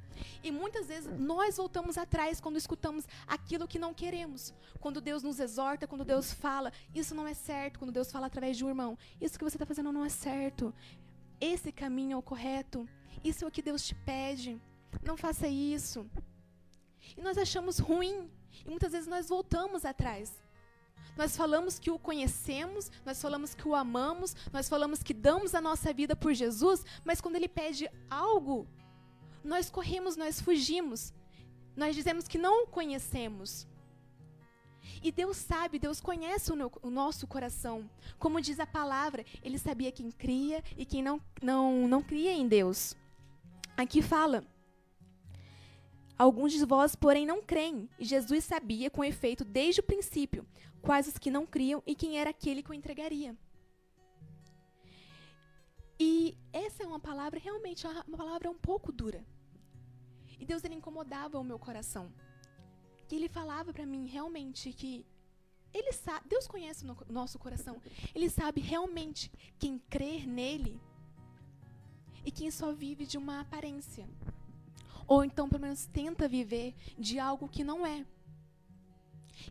E 0.43 0.51
muitas 0.51 0.89
vezes 0.89 1.09
nós 1.19 1.57
voltamos 1.57 1.97
atrás 1.97 2.41
quando 2.41 2.57
escutamos 2.57 3.07
aquilo 3.27 3.69
que 3.69 3.79
não 3.79 3.95
queremos. 3.95 4.53
Quando 4.81 5.01
Deus 5.01 5.23
nos 5.23 5.39
exorta, 5.39 5.87
quando 5.87 6.05
Deus 6.05 6.33
fala, 6.33 6.73
isso 6.95 7.15
não 7.15 7.27
é 7.27 7.35
certo. 7.35 7.79
Quando 7.79 7.93
Deus 7.93 8.11
fala 8.11 8.27
através 8.27 8.57
de 8.57 8.65
um 8.65 8.69
irmão, 8.69 8.99
isso 9.21 9.39
que 9.39 9.45
você 9.45 9.57
está 9.57 9.67
fazendo 9.67 9.93
não 9.93 10.05
é 10.05 10.09
certo. 10.09 10.75
Esse 11.41 11.71
caminho 11.71 12.15
é 12.15 12.17
o 12.17 12.23
correto. 12.23 12.89
Isso 13.23 13.45
é 13.45 13.49
o 13.49 13.51
que 13.51 13.63
Deus 13.63 13.87
te 13.87 13.95
pede. 13.95 14.61
Não 15.03 15.17
faça 15.17 15.47
isso. 15.47 16.07
E 17.17 17.21
nós 17.21 17.37
achamos 17.39 17.79
ruim. 17.79 18.31
E 18.65 18.71
muitas 18.71 18.93
vezes 18.93 19.09
nós 19.09 19.29
voltamos 19.29 19.85
atrás. 19.85 20.33
Nós 21.17 21.37
falamos 21.37 21.79
que 21.79 21.91
o 21.91 21.99
conhecemos, 21.99 22.91
nós 23.05 23.21
falamos 23.21 23.55
que 23.55 23.69
o 23.69 23.75
amamos, 23.75 24.35
nós 24.53 24.69
falamos 24.69 25.03
que 25.03 25.15
damos 25.15 25.55
a 25.55 25.61
nossa 25.61 25.93
vida 25.93 26.17
por 26.17 26.35
Jesus, 26.35 26.85
mas 27.05 27.21
quando 27.21 27.37
ele 27.37 27.49
pede 27.49 27.89
algo, 28.11 28.67
nós 29.45 29.71
corremos, 29.71 30.17
nós 30.17 30.41
fugimos. 30.41 31.13
Nós 31.77 31.95
dizemos 31.95 32.27
que 32.27 32.39
não 32.39 32.65
o 32.65 32.67
conhecemos. 32.67 33.67
E 35.03 35.13
Deus 35.13 35.37
sabe, 35.37 35.79
Deus 35.79 36.01
conhece 36.01 36.53
o, 36.53 36.57
no, 36.57 36.71
o, 36.83 36.91
nosso 36.91 37.27
coração. 37.27 37.89
Como 38.19 38.41
diz 38.41 38.59
a 38.61 38.67
palavra, 38.67 39.25
Ele 39.43 39.59
sabia 39.59 39.93
quem 39.93 40.11
cria 40.11 40.63
e 40.77 40.85
quem 40.85 41.03
não, 41.03 41.21
não, 41.43 41.89
não 41.89 42.03
cria 42.03 42.33
em 42.33 42.47
Deus. 42.47 42.97
Aqui 43.77 44.01
fala: 44.03 44.45
Alguns 46.17 46.53
de 46.53 46.65
vós, 46.65 46.95
porém, 46.95 47.27
não 47.27 47.43
creem. 47.43 47.89
E 47.99 48.05
Jesus 48.05 48.45
sabia, 48.45 48.91
com 48.91 49.05
efeito, 49.05 49.45
desde 49.45 49.81
o 49.81 49.85
princípio, 49.85 50.47
quais 50.81 51.09
os 51.09 51.19
que 51.19 51.31
não 51.31 51.45
criam 51.45 51.83
e 51.87 51.95
quem 51.95 52.19
era 52.19 52.31
aquele 52.31 52.63
que 52.63 52.71
o 52.71 52.75
entregaria. 52.75 53.37
E 55.99 56.37
essa 56.53 56.83
é 56.83 56.87
uma 56.87 57.01
palavra 57.01 57.39
realmente 57.39 57.87
uma 57.87 58.17
palavra 58.17 58.51
um 58.51 58.59
pouco 58.59 58.93
dura. 58.93 59.25
E 60.39 60.45
Deus 60.45 60.63
ele 60.65 60.75
incomodava 60.75 61.39
o 61.39 61.45
meu 61.45 61.59
coração. 61.59 62.13
E 63.11 63.17
ele 63.17 63.29
falava 63.29 63.73
para 63.73 63.87
mim 63.87 64.07
realmente 64.07 64.73
que 64.73 65.07
ele 65.73 65.93
sabe, 65.93 66.29
Deus 66.29 66.47
conhece 66.47 66.85
o 66.85 67.13
nosso 67.13 67.39
coração. 67.39 67.81
Ele 68.15 68.29
sabe 68.29 68.61
realmente 68.61 69.31
quem 69.59 69.79
crer 69.79 70.27
nele 70.27 70.81
e 72.25 72.31
quem 72.31 72.51
só 72.51 72.73
vive 72.73 73.07
de 73.07 73.19
uma 73.19 73.41
aparência. 73.41 74.09
Ou 75.07 75.25
então, 75.25 75.49
pelo 75.49 75.63
menos, 75.63 75.87
tenta 75.87 76.27
viver 76.27 76.75
de 76.99 77.19
algo 77.19 77.49
que 77.49 77.63
não 77.63 77.87
é. 77.87 78.05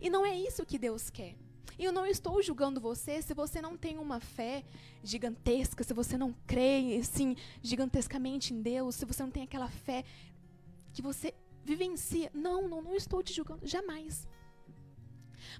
E 0.01 0.10
não 0.10 0.25
é 0.25 0.36
isso 0.36 0.65
que 0.65 0.80
Deus 0.80 1.10
quer. 1.10 1.36
E 1.77 1.84
eu 1.84 1.92
não 1.92 2.06
estou 2.06 2.42
julgando 2.42 2.80
você 2.80 3.22
se 3.22 3.34
você 3.34 3.62
não 3.62 3.75
tem 3.75 3.98
uma 3.98 4.20
fé 4.20 4.63
gigantesca, 5.03 5.84
se 5.84 5.94
você 5.94 6.18
não 6.18 6.34
crê 6.46 6.98
assim 7.00 7.36
gigantescamente 7.62 8.53
em 8.53 8.62
Deus, 8.62 8.96
se 8.96 9.06
você 9.06 9.24
não 9.24 9.32
tem 9.32 9.44
aquela 9.44 9.70
fé 9.70 10.03
que 10.94 11.01
você 11.01 11.34
vivencia. 11.63 12.30
Não, 12.34 12.68
não, 12.68 12.82
não 12.82 12.96
estou 12.96 13.24
te 13.24 13.34
julgando, 13.34 13.65
jamais. 13.65 14.27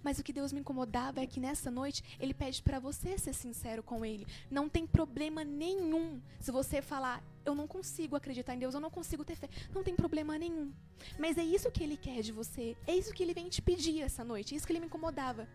Mas 0.04 0.20
o 0.20 0.24
que 0.24 0.34
Deus 0.34 0.54
me 0.54 0.60
incomodava 0.60 1.22
é 1.22 1.28
que 1.28 1.40
nessa 1.40 1.70
noite 1.72 2.04
Ele 2.20 2.34
pede 2.34 2.62
para 2.62 2.80
você 2.80 3.18
ser 3.18 3.34
sincero 3.34 3.84
com 3.84 4.06
Ele. 4.06 4.26
Não 4.50 4.70
tem 4.70 4.86
problema 4.86 5.44
nenhum 5.44 6.22
se 6.40 6.52
você 6.52 6.82
falar, 6.82 7.24
eu 7.46 7.56
não 7.56 7.68
consigo 7.68 8.16
acreditar 8.16 8.56
em 8.56 8.60
Deus, 8.60 8.74
eu 8.74 8.80
não 8.80 8.90
consigo 8.90 9.26
ter 9.26 9.36
fé. 9.36 9.50
Não 9.74 9.84
tem 9.84 9.96
problema 9.96 10.38
nenhum. 10.38 10.72
Mas 11.18 11.38
é 11.38 11.44
isso 11.44 11.72
que 11.72 11.84
Ele 11.84 11.98
quer 11.98 12.22
de 12.22 12.32
você. 12.32 12.76
É 12.88 12.96
isso 12.96 13.14
que 13.14 13.24
Ele 13.24 13.34
vem 13.34 13.50
te 13.50 13.62
pedir 13.62 14.02
essa 14.02 14.24
noite. 14.24 14.54
É 14.54 14.58
isso 14.58 14.66
que 14.66 14.74
Ele 14.74 14.80
me 14.80 14.86
incomodava. 14.86 15.48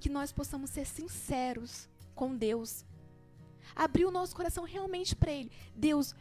Que 0.00 0.08
nós 0.08 0.32
possamos 0.32 0.70
ser 0.70 0.86
sinceros 0.86 1.88
com 2.14 2.36
Deus. 2.36 2.84
Abrir 3.74 4.04
o 4.04 4.10
nosso 4.10 4.34
coração 4.34 4.64
realmente 4.64 5.14
para 5.14 5.32
Ele. 5.32 5.50
Deus, 5.74 6.14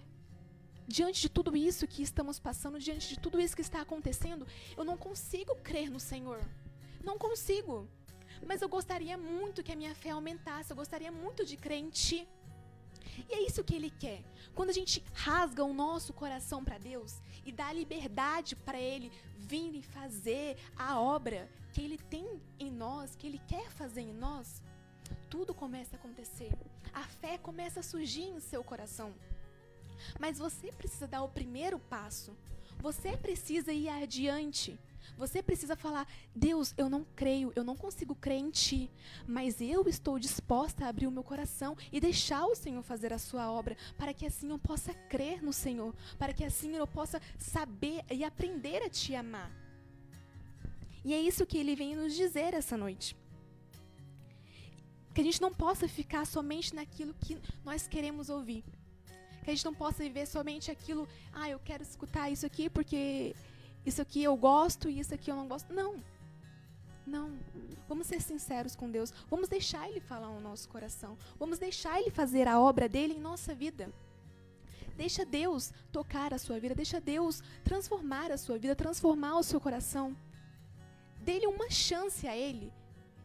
diante 0.87 1.21
de 1.21 1.29
tudo 1.29 1.55
isso 1.55 1.87
que 1.87 2.01
estamos 2.01 2.39
passando, 2.39 2.79
diante 2.79 3.09
de 3.09 3.19
tudo 3.19 3.39
isso 3.39 3.55
que 3.55 3.61
está 3.61 3.81
acontecendo, 3.81 4.45
eu 4.77 4.83
não 4.83 4.97
consigo 4.97 5.55
crer 5.55 5.89
no 5.89 5.99
Senhor. 5.99 6.39
Não 7.03 7.17
consigo. 7.17 7.87
Mas 8.45 8.61
eu 8.61 8.69
gostaria 8.69 9.17
muito 9.17 9.63
que 9.63 9.71
a 9.71 9.75
minha 9.75 9.93
fé 9.95 10.11
aumentasse, 10.11 10.71
eu 10.71 10.77
gostaria 10.77 11.11
muito 11.11 11.45
de 11.45 11.57
crer 11.57 11.79
em 11.79 11.89
Ti. 11.89 12.27
E 13.27 13.33
é 13.33 13.41
isso 13.45 13.63
que 13.63 13.75
Ele 13.75 13.89
quer. 13.89 14.23
Quando 14.55 14.69
a 14.69 14.73
gente 14.73 15.03
rasga 15.13 15.63
o 15.63 15.73
nosso 15.73 16.13
coração 16.13 16.63
para 16.63 16.77
Deus 16.77 17.21
e 17.45 17.51
dá 17.51 17.71
liberdade 17.73 18.55
para 18.55 18.79
Ele 18.79 19.11
vir 19.37 19.75
e 19.75 19.81
fazer 19.81 20.57
a 20.75 20.99
obra 20.99 21.49
que 21.73 21.81
Ele 21.81 21.97
tem 21.97 22.41
em 22.59 22.71
nós, 22.71 23.15
que 23.15 23.27
Ele 23.27 23.41
quer 23.47 23.69
fazer 23.69 24.01
em 24.01 24.13
nós, 24.13 24.61
tudo 25.29 25.53
começa 25.53 25.95
a 25.95 25.99
acontecer. 25.99 26.51
A 26.93 27.03
fé 27.03 27.37
começa 27.37 27.81
a 27.81 27.83
surgir 27.83 28.23
em 28.23 28.39
seu 28.39 28.63
coração. 28.63 29.13
Mas 30.19 30.39
você 30.39 30.71
precisa 30.71 31.07
dar 31.07 31.23
o 31.23 31.29
primeiro 31.29 31.77
passo. 31.77 32.35
Você 32.79 33.17
precisa 33.17 33.73
ir 33.73 33.89
adiante. 33.89 34.79
Você 35.17 35.41
precisa 35.41 35.75
falar: 35.75 36.07
Deus, 36.35 36.73
eu 36.77 36.89
não 36.89 37.05
creio, 37.15 37.51
eu 37.55 37.63
não 37.63 37.75
consigo 37.75 38.15
crer 38.15 38.39
em 38.39 38.49
Ti, 38.49 38.89
mas 39.27 39.61
eu 39.61 39.87
estou 39.87 40.19
disposta 40.19 40.85
a 40.85 40.89
abrir 40.89 41.07
o 41.07 41.11
meu 41.11 41.23
coração 41.23 41.75
e 41.91 41.99
deixar 41.99 42.45
o 42.45 42.55
Senhor 42.55 42.81
fazer 42.83 43.13
a 43.13 43.19
Sua 43.19 43.51
obra, 43.51 43.75
para 43.97 44.13
que 44.13 44.25
assim 44.25 44.49
eu 44.49 44.59
possa 44.59 44.93
crer 44.93 45.43
no 45.43 45.53
Senhor, 45.53 45.93
para 46.17 46.33
que 46.33 46.43
assim 46.43 46.75
eu 46.75 46.87
possa 46.87 47.21
saber 47.37 48.03
e 48.09 48.23
aprender 48.23 48.83
a 48.83 48.89
Te 48.89 49.15
amar. 49.15 49.51
E 51.03 51.13
é 51.13 51.19
isso 51.19 51.45
que 51.45 51.57
Ele 51.57 51.75
vem 51.75 51.95
nos 51.95 52.13
dizer 52.13 52.53
essa 52.53 52.77
noite. 52.77 53.15
Que 55.13 55.21
a 55.21 55.23
gente 55.23 55.41
não 55.41 55.53
possa 55.53 55.87
ficar 55.87 56.25
somente 56.25 56.75
naquilo 56.75 57.13
que 57.13 57.37
nós 57.63 57.87
queremos 57.87 58.29
ouvir 58.29 58.63
que 59.49 59.53
a 59.53 59.55
gente 59.55 59.65
não 59.65 59.73
possa 59.73 60.03
viver 60.03 60.27
somente 60.27 60.69
aquilo, 60.69 61.07
ah, 61.33 61.49
eu 61.49 61.59
quero 61.59 61.81
escutar 61.81 62.29
isso 62.29 62.45
aqui 62.45 62.69
porque 62.69 63.35
isso 63.86 64.01
aqui 64.01 64.24
eu 64.24 64.36
gosto 64.36 64.89
e 64.89 65.00
isso 65.00 65.13
aqui 65.13 65.31
eu 65.31 65.36
não 65.36 65.48
gosto. 65.48 65.74
Não. 65.74 66.03
Não. 67.05 67.31
Vamos 67.88 68.07
ser 68.07 68.21
sinceros 68.21 68.75
com 68.75 68.89
Deus. 68.89 69.12
Vamos 69.29 69.50
deixar 69.50 69.89
Ele 69.89 70.00
falar 70.00 70.27
no 70.27 70.39
nosso 70.39 70.69
coração. 70.69 71.17
Vamos 71.38 71.57
deixar 71.57 72.00
Ele 72.00 72.12
fazer 72.12 72.48
a 72.48 72.59
obra 72.59 72.88
dele 72.88 73.13
em 73.13 73.19
nossa 73.19 73.53
vida. 73.53 73.91
Deixa 74.95 75.25
Deus 75.25 75.74
tocar 75.91 76.33
a 76.33 76.38
sua 76.38 76.59
vida. 76.59 76.75
Deixa 76.75 77.00
Deus 77.00 77.41
transformar 77.63 78.31
a 78.31 78.38
sua 78.38 78.57
vida, 78.57 78.75
transformar 78.75 79.38
o 79.38 79.43
seu 79.43 79.59
coração. 79.59 80.15
Dê-lhe 81.21 81.48
uma 81.48 81.69
chance 81.69 82.27
a 82.27 82.36
Ele 82.36 82.71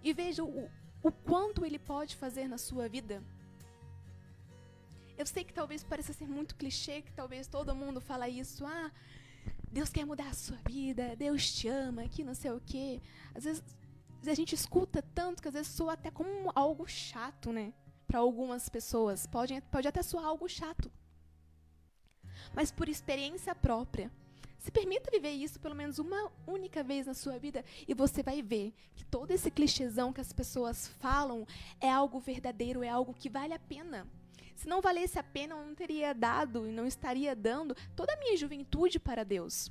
e 0.02 0.12
veja 0.12 0.42
o, 0.44 0.70
o 1.02 1.12
quanto 1.12 1.64
Ele 1.64 1.78
pode 1.78 2.16
fazer 2.16 2.48
na 2.48 2.58
sua 2.58 2.88
vida. 2.88 3.22
Eu 5.16 5.26
sei 5.26 5.44
que 5.44 5.52
talvez 5.52 5.84
pareça 5.84 6.12
ser 6.12 6.26
muito 6.26 6.56
clichê, 6.56 7.02
que 7.02 7.12
talvez 7.12 7.46
todo 7.46 7.74
mundo 7.74 8.00
fala 8.00 8.28
isso. 8.28 8.64
Ah, 8.66 8.90
Deus 9.74 9.90
quer 9.90 10.06
mudar 10.06 10.28
a 10.28 10.34
sua 10.34 10.56
vida, 10.68 11.16
Deus 11.16 11.52
te 11.52 11.66
ama, 11.66 12.08
que 12.08 12.22
não 12.22 12.32
sei 12.32 12.52
o 12.52 12.62
quê. 12.64 13.00
Às 13.34 13.42
vezes 13.42 13.64
a 14.24 14.32
gente 14.32 14.54
escuta 14.54 15.02
tanto 15.02 15.42
que 15.42 15.48
às 15.48 15.54
vezes 15.54 15.72
soa 15.72 15.94
até 15.94 16.12
como 16.12 16.52
algo 16.54 16.86
chato, 16.86 17.52
né? 17.52 17.74
Para 18.06 18.20
algumas 18.20 18.68
pessoas. 18.68 19.26
Pode, 19.26 19.60
pode 19.72 19.88
até 19.88 20.00
soar 20.00 20.26
algo 20.26 20.48
chato. 20.48 20.88
mas 22.54 22.70
por 22.70 22.88
experiência 22.88 23.52
própria. 23.52 24.12
Se 24.58 24.70
permita 24.70 25.10
viver 25.10 25.32
isso 25.32 25.58
pelo 25.58 25.74
menos 25.74 25.98
uma 25.98 26.30
única 26.46 26.82
vez 26.84 27.06
na 27.06 27.14
sua 27.14 27.36
vida 27.36 27.64
e 27.86 27.92
você 27.94 28.22
vai 28.22 28.40
ver 28.42 28.72
que 28.94 29.04
todo 29.04 29.32
esse 29.32 29.50
clichêzão 29.50 30.12
que 30.12 30.20
as 30.20 30.32
pessoas 30.32 30.86
falam 31.00 31.46
é 31.80 31.90
algo 31.90 32.20
verdadeiro, 32.20 32.84
é 32.84 32.88
algo 32.88 33.12
que 33.12 33.28
vale 33.28 33.52
a 33.52 33.58
pena. 33.58 34.06
Se 34.54 34.68
não 34.68 34.80
valesse 34.80 35.18
a 35.18 35.22
pena, 35.22 35.54
eu 35.54 35.66
não 35.66 35.74
teria 35.74 36.14
dado 36.14 36.66
e 36.66 36.72
não 36.72 36.86
estaria 36.86 37.34
dando 37.34 37.76
toda 37.96 38.12
a 38.12 38.16
minha 38.16 38.36
juventude 38.36 38.98
para 38.98 39.24
Deus. 39.24 39.70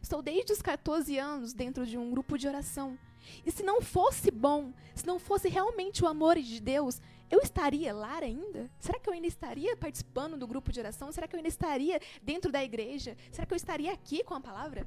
Estou 0.00 0.22
desde 0.22 0.52
os 0.52 0.62
14 0.62 1.16
anos 1.18 1.52
dentro 1.52 1.86
de 1.86 1.96
um 1.96 2.10
grupo 2.10 2.36
de 2.36 2.48
oração. 2.48 2.98
E 3.46 3.50
se 3.50 3.62
não 3.62 3.80
fosse 3.80 4.30
bom, 4.30 4.72
se 4.94 5.06
não 5.06 5.18
fosse 5.18 5.48
realmente 5.48 6.02
o 6.02 6.08
amor 6.08 6.36
de 6.38 6.60
Deus, 6.60 7.00
eu 7.30 7.40
estaria 7.40 7.94
lá 7.94 8.18
ainda? 8.18 8.70
Será 8.78 8.98
que 8.98 9.08
eu 9.08 9.12
ainda 9.12 9.26
estaria 9.26 9.76
participando 9.76 10.36
do 10.36 10.46
grupo 10.46 10.72
de 10.72 10.80
oração? 10.80 11.10
Será 11.12 11.26
que 11.26 11.34
eu 11.34 11.38
ainda 11.38 11.48
estaria 11.48 12.00
dentro 12.22 12.50
da 12.50 12.62
igreja? 12.62 13.16
Será 13.30 13.46
que 13.46 13.54
eu 13.54 13.56
estaria 13.56 13.92
aqui 13.92 14.22
com 14.24 14.34
a 14.34 14.40
palavra? 14.40 14.86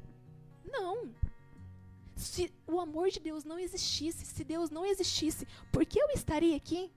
Não. 0.63 1.09
Se 2.15 2.53
o 2.67 2.79
amor 2.79 3.09
de 3.09 3.19
Deus 3.19 3.43
não 3.43 3.57
existisse, 3.57 4.25
se 4.25 4.43
Deus 4.43 4.69
não 4.69 4.85
existisse, 4.85 5.47
por 5.71 5.85
que 5.85 5.99
eu 5.99 6.09
estaria 6.09 6.55
aqui? 6.55 6.91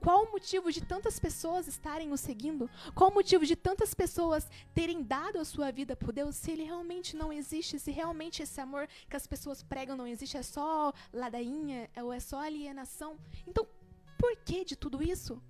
Qual 0.00 0.24
o 0.24 0.30
motivo 0.30 0.70
de 0.70 0.80
tantas 0.80 1.18
pessoas 1.18 1.66
estarem 1.66 2.12
o 2.12 2.16
seguindo? 2.16 2.70
Qual 2.94 3.10
o 3.10 3.14
motivo 3.14 3.44
de 3.44 3.56
tantas 3.56 3.94
pessoas 3.94 4.48
terem 4.74 5.02
dado 5.02 5.38
a 5.38 5.44
sua 5.44 5.70
vida 5.72 5.96
por 5.96 6.12
Deus 6.12 6.36
se 6.36 6.52
ele 6.52 6.62
realmente 6.62 7.16
não 7.16 7.32
existe? 7.32 7.78
Se 7.78 7.90
realmente 7.90 8.42
esse 8.42 8.60
amor 8.60 8.88
que 9.08 9.16
as 9.16 9.26
pessoas 9.26 9.62
pregam 9.62 9.96
não 9.96 10.06
existe, 10.06 10.36
é 10.36 10.42
só 10.42 10.92
ladainha, 11.12 11.90
ou 11.96 12.12
é 12.12 12.20
só 12.20 12.40
alienação? 12.40 13.18
Então, 13.46 13.66
por 14.18 14.36
que 14.36 14.64
de 14.64 14.76
tudo 14.76 15.02
isso? 15.02 15.42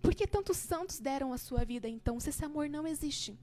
Por 0.00 0.14
que 0.14 0.26
tantos 0.26 0.56
santos 0.56 0.98
deram 0.98 1.32
a 1.32 1.38
sua 1.38 1.64
vida 1.64 1.88
então, 1.88 2.18
se 2.18 2.30
esse 2.30 2.44
amor 2.44 2.68
não 2.68 2.86
existe? 2.86 3.38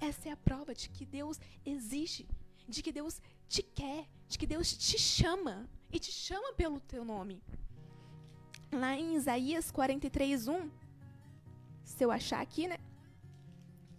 Essa 0.00 0.30
é 0.30 0.32
a 0.32 0.36
prova 0.36 0.74
de 0.74 0.88
que 0.88 1.04
Deus 1.04 1.38
existe, 1.64 2.26
de 2.66 2.82
que 2.82 2.92
Deus 2.92 3.20
te 3.48 3.62
quer, 3.62 4.08
de 4.28 4.38
que 4.38 4.46
Deus 4.46 4.72
te 4.72 4.98
chama 4.98 5.68
e 5.92 5.98
te 5.98 6.12
chama 6.12 6.52
pelo 6.54 6.80
teu 6.80 7.04
nome. 7.04 7.42
Lá 8.72 8.94
em 8.96 9.16
Isaías 9.16 9.70
43, 9.70 10.48
1, 10.48 10.70
se 11.84 12.04
eu 12.04 12.10
achar 12.10 12.40
aqui, 12.40 12.68
né? 12.68 12.78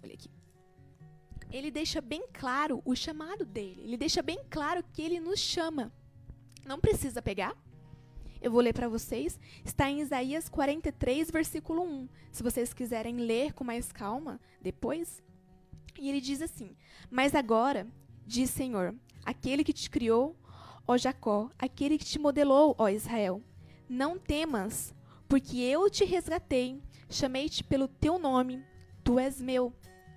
Olha 0.03 0.13
aqui. 0.13 0.29
Ele 1.51 1.69
deixa 1.69 1.99
bem 1.99 2.25
claro 2.31 2.81
o 2.85 2.95
chamado 2.95 3.45
dele. 3.45 3.81
Ele 3.83 3.97
deixa 3.97 4.21
bem 4.21 4.39
claro 4.49 4.83
que 4.93 5.01
ele 5.01 5.19
nos 5.19 5.39
chama. 5.39 5.91
Não 6.65 6.79
precisa 6.79 7.21
pegar, 7.21 7.55
eu 8.41 8.49
vou 8.49 8.59
ler 8.59 8.73
para 8.73 8.89
vocês. 8.89 9.39
Está 9.63 9.89
em 9.89 10.01
Isaías 10.01 10.49
43, 10.49 11.29
versículo 11.29 11.83
1. 11.83 12.09
Se 12.31 12.41
vocês 12.41 12.73
quiserem 12.73 13.17
ler 13.17 13.53
com 13.53 13.63
mais 13.63 13.91
calma 13.91 14.41
depois. 14.59 15.21
E 15.99 16.09
ele 16.09 16.19
diz 16.19 16.41
assim: 16.41 16.75
Mas 17.09 17.35
agora, 17.35 17.87
diz 18.25 18.49
Senhor, 18.49 18.95
aquele 19.23 19.63
que 19.63 19.71
te 19.71 19.89
criou, 19.89 20.35
ó 20.87 20.97
Jacó, 20.97 21.51
aquele 21.59 21.99
que 21.99 22.05
te 22.05 22.17
modelou, 22.17 22.75
ó 22.79 22.89
Israel, 22.89 23.43
não 23.91 24.17
temas, 24.17 24.93
porque 25.27 25.57
eu 25.57 25.89
te 25.89 26.05
resgatei, 26.05 26.81
chamei-te 27.09 27.63
pelo 27.63 27.87
teu 27.87 28.17
nome, 28.17 28.63
tu 29.03 29.19
és 29.19 29.41
meu. 29.41 29.73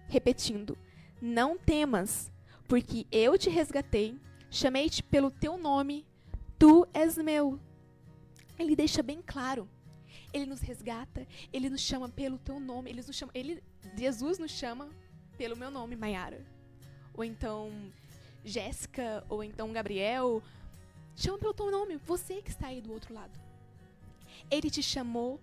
Repetindo: 0.08 0.78
Não 1.20 1.58
temas, 1.58 2.30
porque 2.68 3.06
eu 3.10 3.36
te 3.36 3.50
resgatei, 3.50 4.18
chamei-te 4.50 5.02
pelo 5.02 5.30
teu 5.30 5.58
nome, 5.58 6.06
tu 6.58 6.86
és 6.92 7.16
meu 7.18 7.58
ele 8.58 8.76
deixa 8.76 9.02
bem 9.02 9.22
claro. 9.24 9.68
Ele 10.32 10.46
nos 10.46 10.60
resgata, 10.60 11.26
ele 11.52 11.70
nos 11.70 11.80
chama 11.80 12.08
pelo 12.08 12.38
teu 12.38 12.58
nome, 12.58 12.90
ele 12.90 13.02
nos 13.02 13.14
chama, 13.14 13.30
ele, 13.34 13.62
Jesus 13.96 14.38
nos 14.38 14.50
chama 14.50 14.90
pelo 15.36 15.56
meu 15.56 15.70
nome, 15.70 15.96
Maiara. 15.96 16.44
Ou 17.12 17.22
então 17.22 17.70
Jéssica, 18.44 19.24
ou 19.28 19.44
então 19.44 19.72
Gabriel, 19.72 20.42
chama 21.14 21.38
pelo 21.38 21.54
teu 21.54 21.70
nome, 21.70 21.96
você 21.98 22.42
que 22.42 22.50
está 22.50 22.68
aí 22.68 22.80
do 22.80 22.92
outro 22.92 23.14
lado. 23.14 23.43
Ele 24.50 24.70
te 24.70 24.82
chamou 24.82 25.40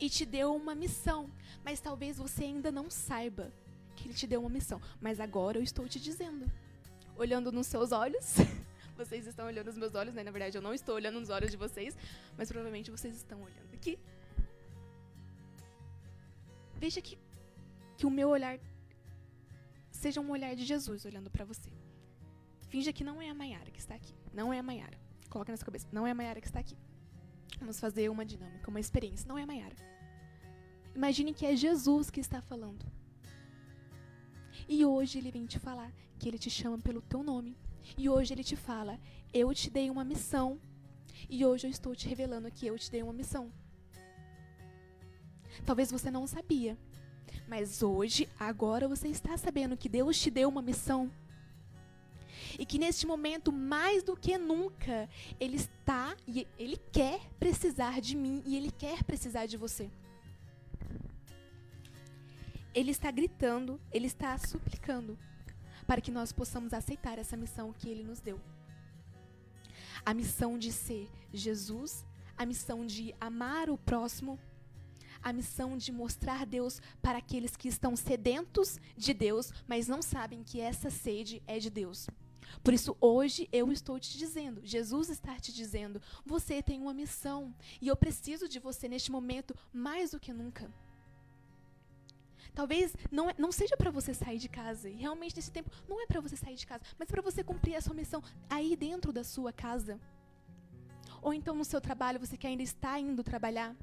e 0.00 0.08
te 0.10 0.24
deu 0.26 0.54
uma 0.54 0.74
missão, 0.74 1.30
mas 1.64 1.80
talvez 1.80 2.18
você 2.18 2.44
ainda 2.44 2.72
não 2.72 2.90
saiba 2.90 3.52
que 3.94 4.08
ele 4.08 4.14
te 4.14 4.26
deu 4.26 4.40
uma 4.40 4.50
missão, 4.50 4.80
mas 5.00 5.20
agora 5.20 5.58
eu 5.58 5.62
estou 5.62 5.88
te 5.88 6.00
dizendo. 6.00 6.50
Olhando 7.16 7.52
nos 7.52 7.66
seus 7.66 7.92
olhos, 7.92 8.36
vocês 8.96 9.26
estão 9.26 9.46
olhando 9.46 9.66
nos 9.66 9.78
meus 9.78 9.94
olhos, 9.94 10.14
né? 10.14 10.22
Na 10.24 10.30
verdade, 10.30 10.56
eu 10.56 10.62
não 10.62 10.74
estou 10.74 10.94
olhando 10.94 11.20
nos 11.20 11.28
olhos 11.28 11.50
de 11.50 11.56
vocês, 11.56 11.96
mas 12.36 12.48
provavelmente 12.48 12.90
vocês 12.90 13.14
estão 13.14 13.40
olhando 13.42 13.74
aqui. 13.74 13.98
Veja 16.76 17.00
que, 17.00 17.16
que 17.96 18.06
o 18.06 18.10
meu 18.10 18.28
olhar 18.30 18.58
seja 19.90 20.20
um 20.20 20.30
olhar 20.30 20.56
de 20.56 20.64
Jesus 20.64 21.04
olhando 21.04 21.30
para 21.30 21.44
você. 21.44 21.70
Finja 22.68 22.92
que 22.92 23.04
não 23.04 23.22
é 23.22 23.30
a 23.30 23.34
Maiara 23.34 23.70
que 23.70 23.78
está 23.78 23.94
aqui. 23.94 24.14
Não 24.32 24.52
é 24.52 24.58
a 24.58 24.62
Maiara. 24.62 24.98
Coloca 25.30 25.52
na 25.52 25.56
sua 25.56 25.66
cabeça. 25.66 25.86
Não 25.92 26.06
é 26.06 26.10
a 26.10 26.14
Maiara 26.14 26.40
que 26.40 26.46
está 26.46 26.58
aqui. 26.58 26.76
Vamos 27.62 27.78
fazer 27.78 28.08
uma 28.10 28.26
dinâmica, 28.26 28.68
uma 28.68 28.80
experiência. 28.80 29.28
Não 29.28 29.38
é 29.38 29.44
a 29.44 29.46
Maiara. 29.46 29.76
Imagine 30.96 31.32
que 31.32 31.46
é 31.46 31.54
Jesus 31.54 32.10
que 32.10 32.18
está 32.18 32.42
falando. 32.42 32.84
E 34.68 34.84
hoje 34.84 35.18
ele 35.18 35.30
vem 35.30 35.46
te 35.46 35.60
falar 35.60 35.92
que 36.18 36.28
ele 36.28 36.40
te 36.40 36.50
chama 36.50 36.76
pelo 36.78 37.00
teu 37.00 37.22
nome. 37.22 37.56
E 37.96 38.08
hoje 38.08 38.34
ele 38.34 38.42
te 38.42 38.56
fala: 38.56 38.98
Eu 39.32 39.54
te 39.54 39.70
dei 39.70 39.88
uma 39.90 40.02
missão. 40.02 40.60
E 41.30 41.46
hoje 41.46 41.68
eu 41.68 41.70
estou 41.70 41.94
te 41.94 42.08
revelando 42.08 42.50
que 42.50 42.66
eu 42.66 42.76
te 42.76 42.90
dei 42.90 43.00
uma 43.00 43.12
missão. 43.12 43.52
Talvez 45.64 45.88
você 45.88 46.10
não 46.10 46.26
sabia. 46.26 46.76
Mas 47.46 47.80
hoje, 47.80 48.28
agora 48.40 48.88
você 48.88 49.06
está 49.06 49.36
sabendo 49.36 49.76
que 49.76 49.88
Deus 49.88 50.20
te 50.20 50.32
deu 50.32 50.48
uma 50.48 50.62
missão. 50.62 51.08
E 52.58 52.66
que 52.66 52.78
neste 52.78 53.06
momento, 53.06 53.52
mais 53.52 54.02
do 54.02 54.16
que 54.16 54.36
nunca, 54.38 55.08
Ele 55.40 55.56
está 55.56 56.16
e 56.26 56.46
Ele 56.58 56.76
quer 56.90 57.20
precisar 57.38 58.00
de 58.00 58.16
mim 58.16 58.42
e 58.46 58.56
Ele 58.56 58.70
quer 58.70 59.02
precisar 59.04 59.46
de 59.46 59.56
você. 59.56 59.90
Ele 62.74 62.90
está 62.90 63.10
gritando, 63.10 63.80
Ele 63.92 64.06
está 64.06 64.36
suplicando 64.38 65.18
para 65.86 66.00
que 66.00 66.10
nós 66.10 66.32
possamos 66.32 66.72
aceitar 66.72 67.18
essa 67.18 67.36
missão 67.36 67.72
que 67.72 67.88
ele 67.88 68.02
nos 68.02 68.20
deu. 68.20 68.40
A 70.04 70.14
missão 70.14 70.58
de 70.58 70.72
ser 70.72 71.08
Jesus, 71.32 72.04
a 72.36 72.46
missão 72.46 72.84
de 72.84 73.14
amar 73.20 73.70
o 73.70 73.78
próximo, 73.78 74.38
a 75.22 75.32
missão 75.32 75.76
de 75.76 75.92
mostrar 75.92 76.44
Deus 76.44 76.80
para 77.00 77.18
aqueles 77.18 77.56
que 77.56 77.68
estão 77.68 77.94
sedentos 77.94 78.80
de 78.96 79.14
Deus, 79.14 79.52
mas 79.66 79.86
não 79.86 80.02
sabem 80.02 80.42
que 80.42 80.60
essa 80.60 80.90
sede 80.90 81.42
é 81.46 81.58
de 81.58 81.70
Deus. 81.70 82.08
Por 82.62 82.74
isso, 82.74 82.96
hoje 83.00 83.48
eu 83.52 83.70
estou 83.72 83.98
te 83.98 84.18
dizendo, 84.18 84.60
Jesus 84.64 85.08
está 85.08 85.36
te 85.36 85.52
dizendo, 85.52 86.00
você 86.24 86.62
tem 86.62 86.80
uma 86.80 86.94
missão 86.94 87.54
e 87.80 87.88
eu 87.88 87.96
preciso 87.96 88.48
de 88.48 88.58
você 88.58 88.88
neste 88.88 89.10
momento 89.10 89.54
mais 89.72 90.10
do 90.10 90.20
que 90.20 90.32
nunca. 90.32 90.70
Talvez 92.54 92.94
não, 93.10 93.30
é, 93.30 93.34
não 93.38 93.50
seja 93.50 93.76
para 93.76 93.90
você 93.90 94.12
sair 94.12 94.38
de 94.38 94.48
casa. 94.48 94.88
E 94.88 94.94
realmente 94.94 95.36
nesse 95.36 95.50
tempo 95.50 95.70
não 95.88 96.02
é 96.02 96.06
para 96.06 96.20
você 96.20 96.36
sair 96.36 96.54
de 96.54 96.66
casa, 96.66 96.84
mas 96.98 97.08
para 97.08 97.22
você 97.22 97.42
cumprir 97.42 97.76
a 97.76 97.80
sua 97.80 97.94
missão 97.94 98.22
aí 98.48 98.76
dentro 98.76 99.12
da 99.12 99.24
sua 99.24 99.52
casa. 99.52 99.98
Ou 101.22 101.32
então 101.32 101.54
no 101.54 101.64
seu 101.64 101.80
trabalho, 101.80 102.20
você 102.20 102.36
que 102.36 102.46
ainda 102.46 102.62
está 102.62 102.98
indo 102.98 103.22
trabalhar. 103.22 103.74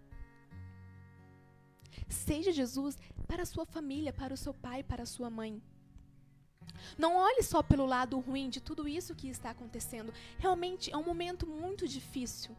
Seja 2.08 2.52
Jesus 2.52 2.98
para 3.28 3.44
a 3.44 3.46
sua 3.46 3.66
família, 3.66 4.14
para 4.14 4.34
o 4.34 4.38
seu 4.38 4.54
pai, 4.54 4.84
para 4.84 5.04
a 5.04 5.06
sua 5.06 5.30
mãe. 5.30 5.62
Não 6.98 7.16
olhe 7.16 7.44
só 7.44 7.62
pelo 7.62 7.86
lado 7.86 8.20
ruim 8.20 8.50
de 8.50 8.62
tudo 8.62 8.88
isso 8.88 9.16
que 9.16 9.28
está 9.28 9.52
acontecendo. 9.52 10.14
Realmente 10.38 10.92
é 10.92 10.98
um 10.98 11.04
momento 11.04 11.46
muito 11.46 11.88
difícil. 11.88 12.56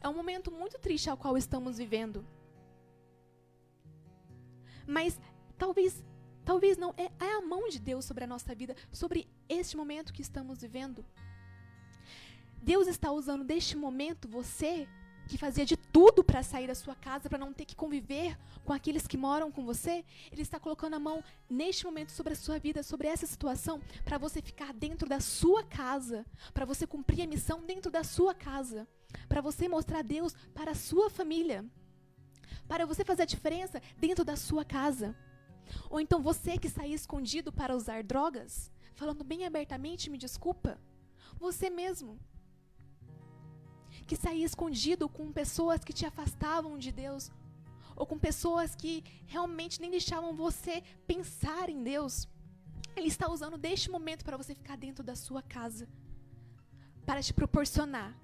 É 0.00 0.08
um 0.08 0.14
momento 0.14 0.50
muito 0.50 0.78
triste 0.78 1.10
ao 1.10 1.16
qual 1.16 1.36
estamos 1.36 1.78
vivendo. 1.78 2.24
Mas 4.86 5.20
talvez, 5.56 6.02
talvez 6.44 6.78
não, 6.78 6.94
é, 6.96 7.10
é 7.18 7.32
a 7.36 7.42
mão 7.42 7.68
de 7.68 7.78
Deus 7.78 8.04
sobre 8.04 8.24
a 8.24 8.26
nossa 8.26 8.54
vida, 8.54 8.74
sobre 8.90 9.28
este 9.48 9.76
momento 9.76 10.12
que 10.12 10.22
estamos 10.22 10.60
vivendo. 10.60 11.04
Deus 12.62 12.86
está 12.86 13.10
usando 13.10 13.44
deste 13.44 13.76
momento 13.76 14.28
você 14.28 14.88
que 15.28 15.38
fazia 15.38 15.64
de 15.64 15.76
tudo 15.76 16.24
para 16.24 16.42
sair 16.42 16.66
da 16.66 16.74
sua 16.74 16.94
casa, 16.94 17.28
para 17.28 17.38
não 17.38 17.52
ter 17.52 17.64
que 17.64 17.76
conviver 17.76 18.36
com 18.64 18.72
aqueles 18.72 19.06
que 19.06 19.16
moram 19.16 19.52
com 19.52 19.64
você, 19.64 20.04
ele 20.32 20.42
está 20.42 20.58
colocando 20.58 20.94
a 20.94 20.98
mão 20.98 21.22
neste 21.48 21.84
momento 21.84 22.10
sobre 22.10 22.32
a 22.32 22.36
sua 22.36 22.58
vida, 22.58 22.82
sobre 22.82 23.06
essa 23.06 23.26
situação, 23.26 23.80
para 24.04 24.18
você 24.18 24.42
ficar 24.42 24.72
dentro 24.72 25.08
da 25.08 25.20
sua 25.20 25.62
casa, 25.62 26.26
para 26.52 26.64
você 26.64 26.86
cumprir 26.86 27.22
a 27.22 27.26
missão 27.26 27.62
dentro 27.64 27.90
da 27.90 28.02
sua 28.02 28.34
casa, 28.34 28.88
para 29.28 29.40
você 29.40 29.68
mostrar 29.68 30.02
Deus 30.02 30.34
para 30.54 30.72
a 30.72 30.74
sua 30.74 31.08
família 31.08 31.64
para 32.68 32.84
você 32.84 33.02
fazer 33.02 33.22
a 33.22 33.26
diferença 33.26 33.82
dentro 33.96 34.24
da 34.24 34.36
sua 34.36 34.64
casa. 34.64 35.16
Ou 35.90 35.98
então 36.00 36.22
você 36.22 36.58
que 36.58 36.68
saía 36.68 36.94
escondido 36.94 37.50
para 37.50 37.74
usar 37.74 38.04
drogas, 38.04 38.70
falando 38.94 39.24
bem 39.24 39.44
abertamente, 39.44 40.10
me 40.10 40.18
desculpa, 40.18 40.78
você 41.38 41.70
mesmo. 41.70 42.20
Que 44.08 44.16
saía 44.16 44.46
escondido 44.50 45.08
com 45.08 45.30
pessoas 45.40 45.84
que 45.86 45.92
te 45.98 46.04
afastavam 46.10 46.72
de 46.84 46.90
Deus. 47.04 47.24
ou 47.98 48.06
com 48.06 48.16
pessoas 48.16 48.74
que 48.80 49.02
realmente 49.26 49.80
nem 49.80 49.90
deixavam 49.90 50.32
você 50.32 50.74
pensar 51.04 51.68
em 51.68 51.82
Deus. 51.82 52.28
Ele 52.96 53.08
está 53.08 53.26
usando 53.28 53.58
deste 53.58 53.90
momento 53.90 54.24
para 54.24 54.36
você 54.36 54.54
ficar 54.54 54.76
dentro 54.76 55.02
da 55.02 55.16
sua 55.16 55.42
casa, 55.42 55.88
para 57.04 57.20
te 57.20 57.32
proporcionar 57.34 58.16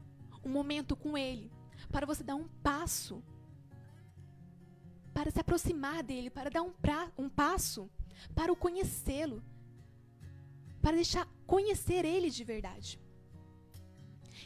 um 0.45 0.49
momento 0.59 0.95
com 0.95 1.19
Ele, 1.19 1.51
para 1.91 2.07
você 2.07 2.23
dar 2.23 2.37
um 2.37 2.47
passo, 2.63 3.21
para 5.13 5.31
se 5.31 5.41
aproximar 5.41 6.03
dele, 6.05 6.31
para 6.31 6.51
dar 6.51 6.63
um, 6.63 6.71
pra, 6.71 7.11
um 7.19 7.29
passo, 7.29 7.91
para 8.35 8.53
o 8.53 8.57
conhecê-lo, 8.57 9.43
para 10.81 10.95
deixar 10.95 11.27
conhecer 11.47 12.05
Ele 12.05 12.31
de 12.31 12.45
verdade. 12.45 13.01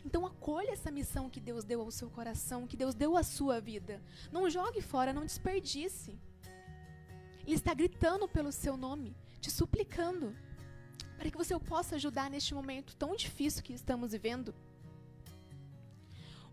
Então 0.04 0.26
acolha 0.26 0.72
essa 0.72 0.90
missão 0.90 1.30
que 1.30 1.40
Deus 1.40 1.64
deu 1.64 1.80
ao 1.80 1.90
seu 1.90 2.08
coração, 2.10 2.66
que 2.66 2.76
Deus 2.76 2.94
deu 2.94 3.16
à 3.16 3.22
sua 3.22 3.60
vida. 3.60 4.02
Não 4.30 4.48
jogue 4.48 4.80
fora, 4.80 5.12
não 5.12 5.24
desperdice. 5.24 6.18
Ele 7.46 7.56
está 7.56 7.72
gritando 7.72 8.28
pelo 8.28 8.52
seu 8.52 8.76
nome, 8.76 9.16
te 9.40 9.50
suplicando, 9.50 10.36
para 11.16 11.30
que 11.30 11.36
você 11.36 11.58
possa 11.58 11.96
ajudar 11.96 12.30
neste 12.30 12.54
momento 12.54 12.94
tão 12.94 13.16
difícil 13.16 13.62
que 13.62 13.72
estamos 13.72 14.12
vivendo. 14.12 14.54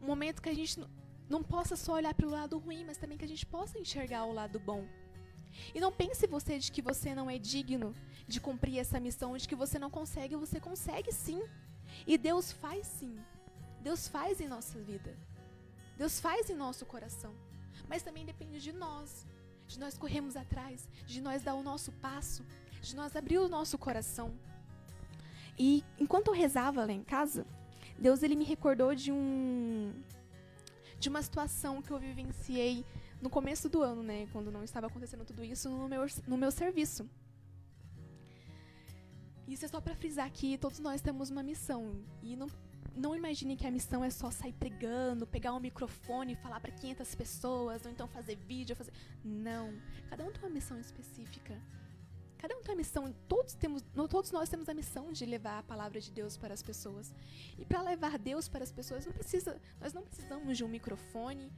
Um 0.02 0.06
momento 0.06 0.42
que 0.42 0.50
a 0.50 0.54
gente 0.54 0.80
não 1.30 1.44
possa 1.44 1.76
só 1.76 1.94
olhar 1.94 2.14
pelo 2.14 2.32
lado 2.32 2.58
ruim, 2.58 2.86
mas 2.86 2.98
também 2.98 3.18
que 3.18 3.26
a 3.26 3.28
gente 3.28 3.46
possa 3.46 3.80
enxergar 3.80 4.26
o 4.26 4.34
lado 4.34 4.60
bom. 4.60 4.88
E 5.74 5.80
não 5.80 5.92
pense 5.92 6.28
você 6.28 6.60
de 6.60 6.72
que 6.72 6.82
você 6.82 7.16
não 7.16 7.30
é 7.30 7.38
digno 7.38 7.94
de 8.28 8.40
cumprir 8.40 8.80
essa 8.80 9.00
missão, 9.00 9.38
de 9.38 9.48
que 9.48 9.56
você 9.56 9.78
não 9.80 9.90
consegue, 9.90 10.36
você 10.36 10.60
consegue 10.60 11.12
sim. 11.12 11.42
E 12.06 12.18
Deus 12.18 12.52
faz 12.52 12.88
sim. 12.88 13.18
Deus 13.86 14.08
faz 14.08 14.42
em 14.42 14.48
nossa 14.48 14.80
vida. 14.80 15.16
Deus 15.96 16.20
faz 16.20 16.50
em 16.50 16.56
nosso 16.56 16.84
coração. 16.88 17.34
Mas 17.88 18.02
também 18.02 18.26
depende 18.26 18.60
de 18.60 18.74
nós. 18.74 19.28
De 19.68 19.80
nós 19.80 19.96
corrermos 19.96 20.36
atrás, 20.36 20.90
de 21.06 21.22
nós 21.22 21.44
dar 21.44 21.54
o 21.54 21.62
nosso 21.62 21.92
passo, 22.06 22.44
de 22.82 22.96
nós 22.96 23.16
abrir 23.16 23.38
o 23.38 23.48
nosso 23.48 23.78
coração. 23.78 24.34
E 25.58 25.84
enquanto 26.00 26.30
eu 26.30 26.34
rezava 26.34 26.84
lá 26.84 26.92
em 26.92 27.04
casa, 27.04 27.46
Deus 27.98 28.24
ele 28.24 28.36
me 28.36 28.44
recordou 28.44 28.96
de 28.96 29.12
um 29.12 29.94
de 31.00 31.08
uma 31.10 31.22
situação 31.22 31.82
que 31.82 31.92
eu 31.92 32.00
vivenciei 32.00 32.84
no 33.22 33.30
começo 33.30 33.70
do 33.70 33.84
ano, 33.84 34.02
né, 34.02 34.28
quando 34.32 34.52
não 34.52 34.64
estava 34.64 34.88
acontecendo 34.88 35.26
tudo 35.26 35.44
isso 35.44 35.70
no 35.70 35.88
meu 35.88 36.06
no 36.28 36.38
meu 36.38 36.52
serviço. 36.52 37.08
Isso 39.48 39.66
é 39.66 39.68
só 39.68 39.80
para 39.80 39.96
frisar 39.96 40.30
que 40.32 40.58
todos 40.58 40.80
nós 40.80 41.02
temos 41.02 41.30
uma 41.30 41.44
missão 41.44 41.82
e 42.24 42.36
não 42.36 42.48
não 42.96 43.16
imagine 43.16 43.56
que 43.58 43.68
a 43.68 43.72
missão 43.72 44.04
é 44.04 44.10
só 44.10 44.32
sair 44.32 44.54
pregando, 44.54 45.28
pegar 45.28 45.54
um 45.54 45.60
microfone 45.60 46.34
e 46.34 46.36
falar 46.36 46.60
para 46.60 46.72
500 46.72 47.16
pessoas, 47.16 47.86
ou 47.86 47.92
então 47.92 48.08
fazer 48.08 48.36
vídeo, 48.36 48.76
fazer. 48.76 48.94
Não. 49.24 49.74
Cada 50.10 50.24
um 50.24 50.32
tem 50.32 50.42
uma 50.42 50.50
missão 50.50 50.80
específica. 50.80 51.60
Cada 52.38 52.56
um 52.56 52.62
tem 52.62 52.72
uma 52.72 52.78
missão. 52.78 53.14
Todos 53.28 53.54
temos, 53.54 53.84
todos 54.10 54.32
nós 54.32 54.48
temos 54.50 54.70
a 54.70 54.74
missão 54.74 55.12
de 55.12 55.26
levar 55.26 55.60
a 55.60 55.64
palavra 55.64 56.00
de 56.00 56.12
Deus 56.12 56.38
para 56.38 56.54
as 56.54 56.62
pessoas. 56.62 57.14
E 57.58 57.66
para 57.66 57.82
levar 57.82 58.18
Deus 58.18 58.48
para 58.48 58.64
as 58.64 58.72
pessoas, 58.72 59.06
não 59.06 59.14
precisa, 59.14 59.60
nós 59.80 59.94
não 59.94 60.04
precisamos 60.04 60.58
de 60.58 60.64
um 60.64 60.68
microfone 60.68 61.52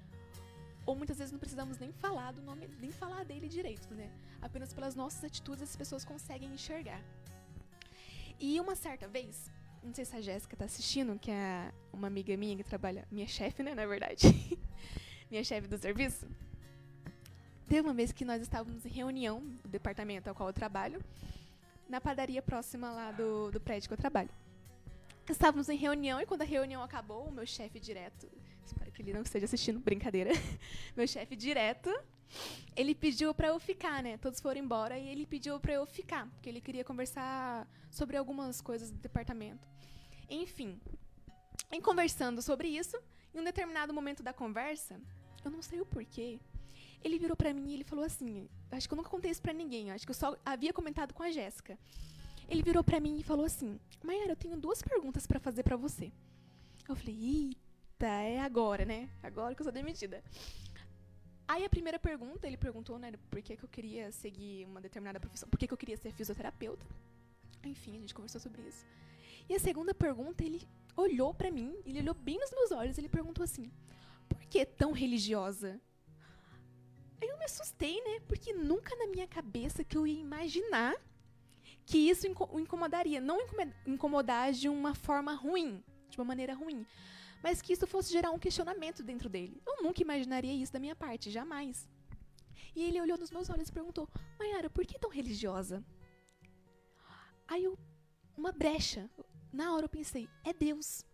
ou 0.88 0.96
muitas 0.96 1.18
vezes 1.18 1.34
não 1.34 1.40
precisamos 1.40 1.78
nem 1.78 1.92
falar 1.92 2.32
do 2.32 2.42
nome, 2.42 2.68
nem 2.80 2.92
falar 2.92 3.26
dele 3.26 3.50
direito, 3.50 3.94
né? 3.94 4.10
Apenas 4.42 4.74
pelas 4.74 4.96
nossas 4.96 5.22
atitudes 5.24 5.62
as 5.62 5.76
pessoas 5.76 6.06
conseguem 6.06 6.54
enxergar. 6.54 7.04
E 8.40 8.60
uma 8.60 8.76
certa 8.76 9.08
vez, 9.08 9.52
não 9.88 9.94
sei 9.94 10.04
se 10.04 10.16
a 10.16 10.22
Jéssica 10.22 10.56
tá 10.58 10.66
assistindo, 10.66 11.18
que 11.18 11.32
é 11.32 11.72
uma 11.94 12.08
amiga 12.08 12.36
minha 12.36 12.58
que 12.58 12.64
trabalha, 12.64 13.08
minha 13.10 13.26
chefe, 13.26 13.64
né, 13.64 13.74
na 13.74 13.86
verdade. 13.86 14.28
minha 15.32 15.44
chefe 15.44 15.68
do 15.68 15.78
serviço. 15.78 16.28
Teve 17.68 17.82
uma 17.82 17.94
vez 17.94 18.12
que 18.12 18.26
nós 18.26 18.42
estávamos 18.42 18.86
em 18.86 18.90
reunião 18.90 19.40
do 19.64 19.70
departamento 19.70 20.28
ao 20.30 20.36
qual 20.36 20.50
eu 20.50 20.54
trabalho, 20.54 21.02
na 21.88 22.02
padaria 22.02 22.42
próxima 22.42 22.92
lá 22.92 23.12
do, 23.12 23.50
do 23.50 23.62
prédio 23.62 23.88
que 23.88 23.94
eu 23.94 23.98
trabalho. 23.98 24.30
Estávamos 25.30 25.70
em 25.70 25.78
reunião 25.78 26.20
e 26.20 26.26
quando 26.26 26.42
a 26.42 26.46
reunião 26.46 26.84
acabou, 26.84 27.26
o 27.28 27.32
meu 27.32 27.46
chefe 27.46 27.80
direto, 27.80 28.30
espero 28.66 28.92
que 28.92 29.02
ele 29.02 29.14
não 29.14 29.22
esteja 29.22 29.46
assistindo, 29.46 29.80
brincadeira, 29.80 30.32
meu 30.96 31.08
chefe 31.08 31.36
direto, 31.36 31.90
ele 32.76 32.94
pediu 32.94 33.34
para 33.34 33.48
eu 33.48 33.60
ficar, 33.60 34.04
né? 34.04 34.18
Todos 34.18 34.40
foram 34.40 34.60
embora 34.60 34.98
e 34.98 35.08
ele 35.08 35.26
pediu 35.26 35.60
para 35.60 35.74
eu 35.74 35.86
ficar, 35.86 36.28
porque 36.28 36.50
ele 36.50 36.62
queria 36.62 36.84
conversar 36.84 37.68
sobre 37.90 38.18
algumas 38.18 38.62
coisas 38.62 38.92
do 38.92 38.98
departamento. 38.98 39.68
Enfim, 40.30 40.80
em 41.72 41.82
conversando 41.82 42.42
sobre 42.42 42.68
isso, 42.68 42.98
em 43.34 43.40
um 43.40 43.44
determinado 43.44 43.94
momento 43.94 44.22
da 44.22 44.34
conversa, 44.34 45.00
eu 45.44 45.52
não 45.52 45.62
sei 45.62 45.82
o 45.82 45.86
porquê, 45.86 46.40
ele 47.04 47.18
virou 47.18 47.36
para 47.36 47.54
mim 47.54 47.70
e 47.70 47.74
ele 47.76 47.84
falou 47.84 48.06
assim, 48.06 48.50
acho 48.72 48.88
que 48.88 48.94
eu 48.94 48.98
nunca 48.98 49.10
contei 49.10 49.32
isso 49.32 49.42
para 49.42 49.54
ninguém, 49.54 49.92
acho 49.92 50.06
que 50.06 50.12
eu 50.12 50.16
só 50.16 50.36
havia 50.46 50.74
comentado 50.74 51.14
com 51.14 51.24
a 51.24 51.32
Jéssica. 51.32 51.78
Ele 52.50 52.64
virou 52.64 52.84
para 52.84 53.00
mim 53.00 53.18
e 53.20 53.24
falou 53.24 53.46
assim: 53.46 53.80
"Maiara, 54.02 54.32
eu 54.32 54.36
tenho 54.36 54.58
duas 54.58 54.82
perguntas 54.82 55.28
para 55.28 55.40
fazer 55.40 55.64
para 55.64 55.76
você". 55.76 56.12
Eu 56.88 56.96
falei: 56.96 57.16
"Eita, 57.22 58.08
é 58.08 58.40
agora, 58.40 58.86
né? 58.86 59.10
Agora 59.22 59.54
que 59.54 59.62
eu 59.62 59.66
sou 59.66 59.74
demitida". 59.74 60.24
Aí 61.48 61.64
a 61.64 61.70
primeira 61.70 61.98
pergunta, 61.98 62.46
ele 62.46 62.58
perguntou, 62.58 63.00
né, 63.00 63.14
por 63.30 63.42
que, 63.42 63.56
que 63.56 63.64
eu 63.64 63.70
queria 63.70 64.12
seguir 64.12 64.66
uma 64.66 64.82
determinada 64.82 65.20
profissão, 65.20 65.48
por 65.48 65.58
que, 65.58 65.68
que 65.68 65.74
eu 65.74 65.78
queria 65.78 65.96
ser 65.96 66.12
fisioterapeuta. 66.12 66.86
Enfim, 67.64 67.96
a 67.98 68.00
gente 68.02 68.14
conversou 68.14 68.42
sobre 68.42 68.62
isso. 68.64 68.86
E 69.48 69.56
a 69.56 69.60
segunda 69.60 69.94
pergunta, 69.94 70.44
ele 70.44 70.68
olhou 70.96 71.34
para 71.34 71.50
mim, 71.50 71.74
ele 71.86 72.02
olhou 72.02 72.14
bem 72.14 72.38
nos 72.38 72.52
meus 72.52 72.72
olhos, 72.72 72.98
ele 72.98 73.08
perguntou 73.08 73.44
assim: 73.44 73.72
"Por 74.28 74.42
que 74.42 74.66
tão 74.66 74.92
religiosa?" 74.92 75.80
Aí 77.22 77.30
eu 77.30 77.38
me 77.38 77.46
assustei, 77.46 78.02
né? 78.04 78.20
Porque 78.28 78.54
nunca 78.54 78.96
na 78.96 79.08
minha 79.08 79.28
cabeça 79.28 79.84
que 79.84 79.98
eu 79.98 80.06
ia 80.06 80.20
imaginar 80.20 80.96
que 81.86 81.98
isso 81.98 82.28
o 82.52 82.60
incomodaria. 82.60 83.22
Não 83.22 83.40
incomodar 83.86 84.52
de 84.52 84.68
uma 84.68 84.94
forma 84.94 85.34
ruim, 85.34 85.84
de 86.10 86.18
uma 86.18 86.26
maneira 86.26 86.54
ruim, 86.54 86.86
mas 87.42 87.62
que 87.62 87.74
isso 87.74 87.88
fosse 87.88 88.12
gerar 88.12 88.32
um 88.32 88.40
questionamento 88.40 89.04
dentro 89.04 89.30
dele. 89.30 89.62
Eu 89.66 89.84
nunca 89.84 90.02
imaginaria 90.02 90.54
isso 90.54 90.74
da 90.74 90.80
minha 90.80 90.96
parte, 90.96 91.30
jamais. 91.32 91.88
E 92.76 92.84
ele 92.84 93.02
olhou 93.02 93.18
nos 93.18 93.32
meus 93.32 93.50
olhos 93.50 93.70
e 93.70 93.72
perguntou: 93.72 94.08
Mayara, 94.38 94.70
por 94.70 94.86
que 94.86 95.00
tão 95.00 95.10
religiosa? 95.10 95.84
Aí 97.48 97.64
eu, 97.64 97.78
uma 98.38 98.52
brecha. 98.52 99.10
Na 99.52 99.74
hora 99.74 99.86
eu 99.86 99.90
pensei: 99.90 100.30
é 100.44 100.54
Deus. 100.54 101.06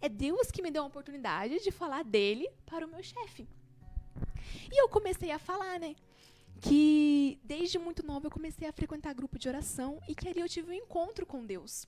É 0.00 0.08
Deus 0.08 0.50
que 0.50 0.62
me 0.62 0.70
deu 0.70 0.82
a 0.82 0.86
oportunidade 0.86 1.62
de 1.62 1.70
falar 1.70 2.02
dele 2.02 2.48
para 2.66 2.84
o 2.84 2.90
meu 2.90 3.02
chefe. 3.02 3.48
E 4.70 4.82
eu 4.82 4.88
comecei 4.88 5.30
a 5.30 5.38
falar, 5.38 5.78
né? 5.78 5.94
Que 6.60 7.38
desde 7.44 7.78
muito 7.78 8.04
nova 8.04 8.26
eu 8.26 8.30
comecei 8.30 8.66
a 8.66 8.72
frequentar 8.72 9.14
grupo 9.14 9.38
de 9.38 9.48
oração 9.48 10.00
e 10.08 10.14
que 10.14 10.28
ali 10.28 10.40
eu 10.40 10.48
tive 10.48 10.70
um 10.70 10.74
encontro 10.74 11.24
com 11.24 11.44
Deus. 11.46 11.86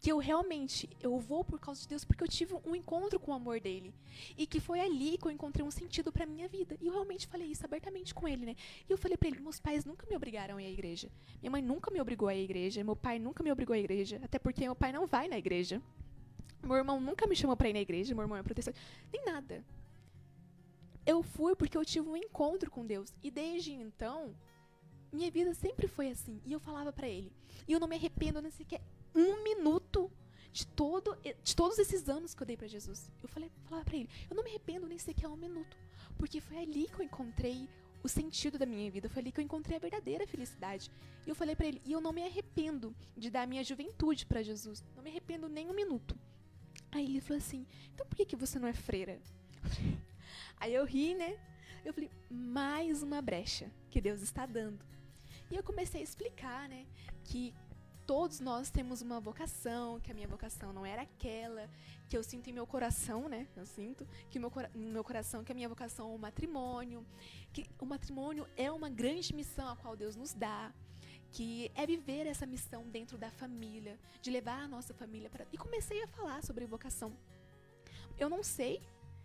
Que 0.00 0.12
eu 0.12 0.18
realmente, 0.18 0.88
eu 1.00 1.18
vou 1.18 1.44
por 1.44 1.58
causa 1.58 1.80
de 1.82 1.88
Deus 1.88 2.04
porque 2.04 2.22
eu 2.22 2.28
tive 2.28 2.54
um 2.64 2.74
encontro 2.74 3.18
com 3.18 3.32
o 3.32 3.34
amor 3.34 3.60
dele. 3.60 3.94
E 4.36 4.46
que 4.46 4.60
foi 4.60 4.80
ali 4.80 5.18
que 5.18 5.26
eu 5.26 5.30
encontrei 5.30 5.64
um 5.64 5.70
sentido 5.70 6.12
para 6.12 6.26
minha 6.26 6.48
vida. 6.48 6.76
E 6.80 6.86
eu 6.86 6.92
realmente 6.92 7.26
falei 7.26 7.48
isso 7.48 7.64
abertamente 7.64 8.14
com 8.14 8.28
ele, 8.28 8.46
né? 8.46 8.56
E 8.88 8.92
eu 8.92 8.98
falei 8.98 9.16
para 9.16 9.28
ele, 9.28 9.40
meus 9.40 9.58
pais 9.58 9.84
nunca 9.84 10.06
me 10.08 10.16
obrigaram 10.16 10.56
a 10.56 10.62
ir 10.62 10.66
à 10.66 10.70
igreja. 10.70 11.10
Minha 11.40 11.50
mãe 11.50 11.62
nunca 11.62 11.90
me 11.90 12.00
obrigou 12.00 12.28
a 12.28 12.34
ir 12.34 12.40
à 12.40 12.44
igreja, 12.44 12.84
meu 12.84 12.96
pai 12.96 13.18
nunca 13.18 13.42
me 13.42 13.50
obrigou 13.50 13.74
à 13.74 13.78
igreja, 13.78 14.20
até 14.22 14.38
porque 14.38 14.62
meu 14.62 14.76
pai 14.76 14.92
não 14.92 15.06
vai 15.06 15.28
na 15.28 15.38
igreja. 15.38 15.82
Meu 16.62 16.76
irmão 16.76 17.00
nunca 17.00 17.26
me 17.26 17.36
chamou 17.36 17.56
para 17.56 17.68
ir 17.68 17.72
na 17.72 17.80
igreja, 17.80 18.14
meu 18.14 18.22
irmão 18.22 18.36
é 18.36 18.42
protestante, 18.42 18.78
nem 19.12 19.24
nada 19.24 19.64
eu 21.08 21.22
fui 21.22 21.56
porque 21.56 21.78
eu 21.78 21.86
tive 21.86 22.06
um 22.06 22.16
encontro 22.18 22.70
com 22.70 22.84
Deus. 22.84 23.14
E 23.22 23.30
desde 23.30 23.72
então, 23.72 24.36
minha 25.10 25.30
vida 25.30 25.54
sempre 25.54 25.88
foi 25.88 26.10
assim. 26.10 26.38
E 26.44 26.52
eu 26.52 26.60
falava 26.60 26.92
para 26.92 27.08
ele. 27.08 27.32
E 27.66 27.72
eu 27.72 27.80
não 27.80 27.88
me 27.88 27.96
arrependo 27.96 28.42
nem 28.42 28.50
sequer 28.50 28.82
um 29.18 29.42
minuto 29.42 30.10
de, 30.52 30.66
todo, 30.66 31.16
de 31.42 31.56
todos 31.56 31.78
esses 31.78 32.08
anos 32.08 32.34
que 32.34 32.42
eu 32.42 32.46
dei 32.46 32.56
para 32.56 32.66
Jesus. 32.66 33.10
Eu 33.22 33.28
falei, 33.28 33.50
falava 33.64 33.84
para 33.84 33.96
ele, 33.96 34.08
eu 34.30 34.36
não 34.36 34.42
me 34.42 34.50
arrependo 34.50 34.86
nem 34.86 34.98
sequer 34.98 35.28
um 35.28 35.36
minuto. 35.36 35.76
Porque 36.16 36.40
foi 36.40 36.58
ali 36.58 36.88
que 36.88 37.00
eu 37.00 37.04
encontrei 37.04 37.68
o 38.02 38.08
sentido 38.08 38.58
da 38.58 38.66
minha 38.66 38.90
vida. 38.90 39.08
Foi 39.08 39.20
ali 39.20 39.32
que 39.32 39.40
eu 39.40 39.44
encontrei 39.44 39.76
a 39.76 39.80
verdadeira 39.80 40.26
felicidade. 40.26 40.90
E 41.26 41.28
eu 41.28 41.34
falei 41.34 41.54
para 41.54 41.66
ele, 41.66 41.82
e 41.84 41.92
eu 41.92 42.00
não 42.00 42.12
me 42.12 42.24
arrependo 42.24 42.94
de 43.16 43.30
dar 43.30 43.46
minha 43.46 43.62
juventude 43.64 44.26
para 44.26 44.42
Jesus. 44.42 44.84
Não 44.96 45.02
me 45.02 45.10
arrependo 45.10 45.48
nem 45.48 45.68
um 45.68 45.74
minuto. 45.74 46.16
Aí 46.90 47.04
ele 47.04 47.20
falou 47.20 47.38
assim, 47.38 47.66
então 47.92 48.06
por 48.06 48.16
que, 48.16 48.24
que 48.24 48.36
você 48.36 48.58
não 48.58 48.68
é 48.68 48.72
freira? 48.72 49.20
Aí 50.58 50.74
eu 50.74 50.84
ri, 50.84 51.14
né? 51.14 51.38
Eu 51.84 51.92
falei, 51.92 52.10
mais 52.30 53.02
uma 53.02 53.20
brecha 53.20 53.70
que 53.90 54.00
Deus 54.00 54.22
está 54.22 54.46
dando. 54.46 54.84
E 55.50 55.56
eu 55.56 55.62
comecei 55.62 56.00
a 56.00 56.04
explicar, 56.04 56.68
né, 56.68 56.86
que 57.24 57.54
todos 58.08 58.40
nós 58.40 58.70
temos 58.70 59.02
uma 59.02 59.20
vocação, 59.20 60.00
que 60.00 60.10
a 60.10 60.14
minha 60.14 60.26
vocação 60.26 60.72
não 60.72 60.86
era 60.86 61.02
aquela, 61.02 61.68
que 62.08 62.16
eu 62.16 62.22
sinto 62.22 62.48
em 62.48 62.54
meu 62.54 62.66
coração, 62.66 63.28
né? 63.28 63.46
Eu 63.54 63.66
sinto 63.66 64.08
que 64.30 64.38
meu, 64.38 64.50
no 64.74 64.92
meu 64.92 65.04
coração 65.04 65.44
que 65.44 65.52
a 65.52 65.54
minha 65.54 65.68
vocação 65.68 66.10
é 66.10 66.14
o 66.14 66.18
matrimônio, 66.18 67.04
que 67.52 67.66
o 67.78 67.84
matrimônio 67.84 68.48
é 68.56 68.72
uma 68.72 68.88
grande 68.88 69.34
missão 69.34 69.68
a 69.68 69.76
qual 69.76 69.94
Deus 69.94 70.16
nos 70.16 70.32
dá, 70.32 70.72
que 71.32 71.70
é 71.74 71.86
viver 71.86 72.26
essa 72.26 72.46
missão 72.46 72.88
dentro 72.88 73.18
da 73.18 73.30
família, 73.30 74.00
de 74.22 74.30
levar 74.30 74.62
a 74.62 74.68
nossa 74.68 74.94
família 74.94 75.28
para. 75.28 75.46
E 75.52 75.58
comecei 75.58 76.02
a 76.02 76.08
falar 76.08 76.42
sobre 76.42 76.64
vocação. 76.64 77.12
Eu 78.18 78.30
não 78.30 78.42
sei 78.42 78.80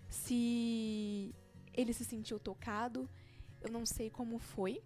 se 0.09 1.33
ele 1.73 1.93
se 1.93 2.03
sentiu 2.03 2.37
tocado, 2.37 3.09
Eu 3.61 3.71
não 3.71 3.85
sei 3.85 4.09
como 4.09 4.39
foi 4.39 4.83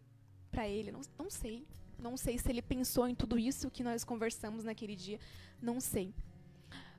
para 0.51 0.67
ele, 0.67 0.91
não, 0.91 1.01
não 1.17 1.31
sei. 1.31 1.65
Não 1.97 2.15
sei 2.15 2.37
se 2.37 2.49
ele 2.49 2.61
pensou 2.61 3.07
em 3.07 3.15
tudo 3.15 3.37
isso 3.39 3.71
que 3.71 3.83
nós 3.83 4.03
conversamos 4.03 4.63
naquele 4.63 4.95
dia, 4.95 5.19
não 5.61 5.79
sei. 5.79 6.13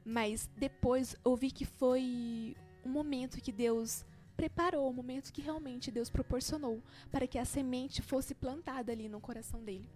Mas 0.05 0.49
depois 0.57 1.17
eu 1.25 1.37
vi 1.37 1.51
que 1.51 1.65
foi 1.65 2.57
um 2.85 2.89
momento 2.89 3.41
que 3.41 3.53
Deus 3.53 4.05
preparou, 4.37 4.89
um 4.89 4.93
momento 4.93 5.33
que 5.33 5.43
realmente 5.43 5.91
Deus 5.91 6.09
proporcionou 6.09 6.83
para 7.11 7.27
que 7.27 7.39
a 7.39 7.45
semente 7.45 8.01
fosse 8.01 8.35
plantada 8.35 8.93
ali 8.93 9.09
no 9.09 9.21
coração 9.21 9.63
dele. 9.63 9.89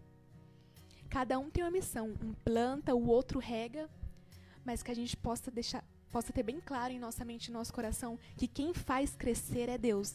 Cada 1.08 1.38
um 1.38 1.50
tem 1.50 1.62
uma 1.62 1.70
missão, 1.70 2.14
um 2.22 2.32
planta, 2.44 2.94
o 2.94 3.06
outro 3.06 3.38
rega, 3.38 3.88
mas 4.64 4.82
que 4.82 4.90
a 4.90 4.94
gente 4.94 5.16
possa 5.16 5.50
deixar, 5.50 5.84
possa 6.10 6.32
ter 6.32 6.42
bem 6.42 6.60
claro 6.60 6.92
em 6.92 6.98
nossa 6.98 7.24
mente 7.24 7.48
e 7.48 7.52
nosso 7.52 7.72
coração 7.72 8.18
que 8.36 8.48
quem 8.48 8.74
faz 8.74 9.14
crescer 9.14 9.68
é 9.68 9.78
Deus. 9.78 10.14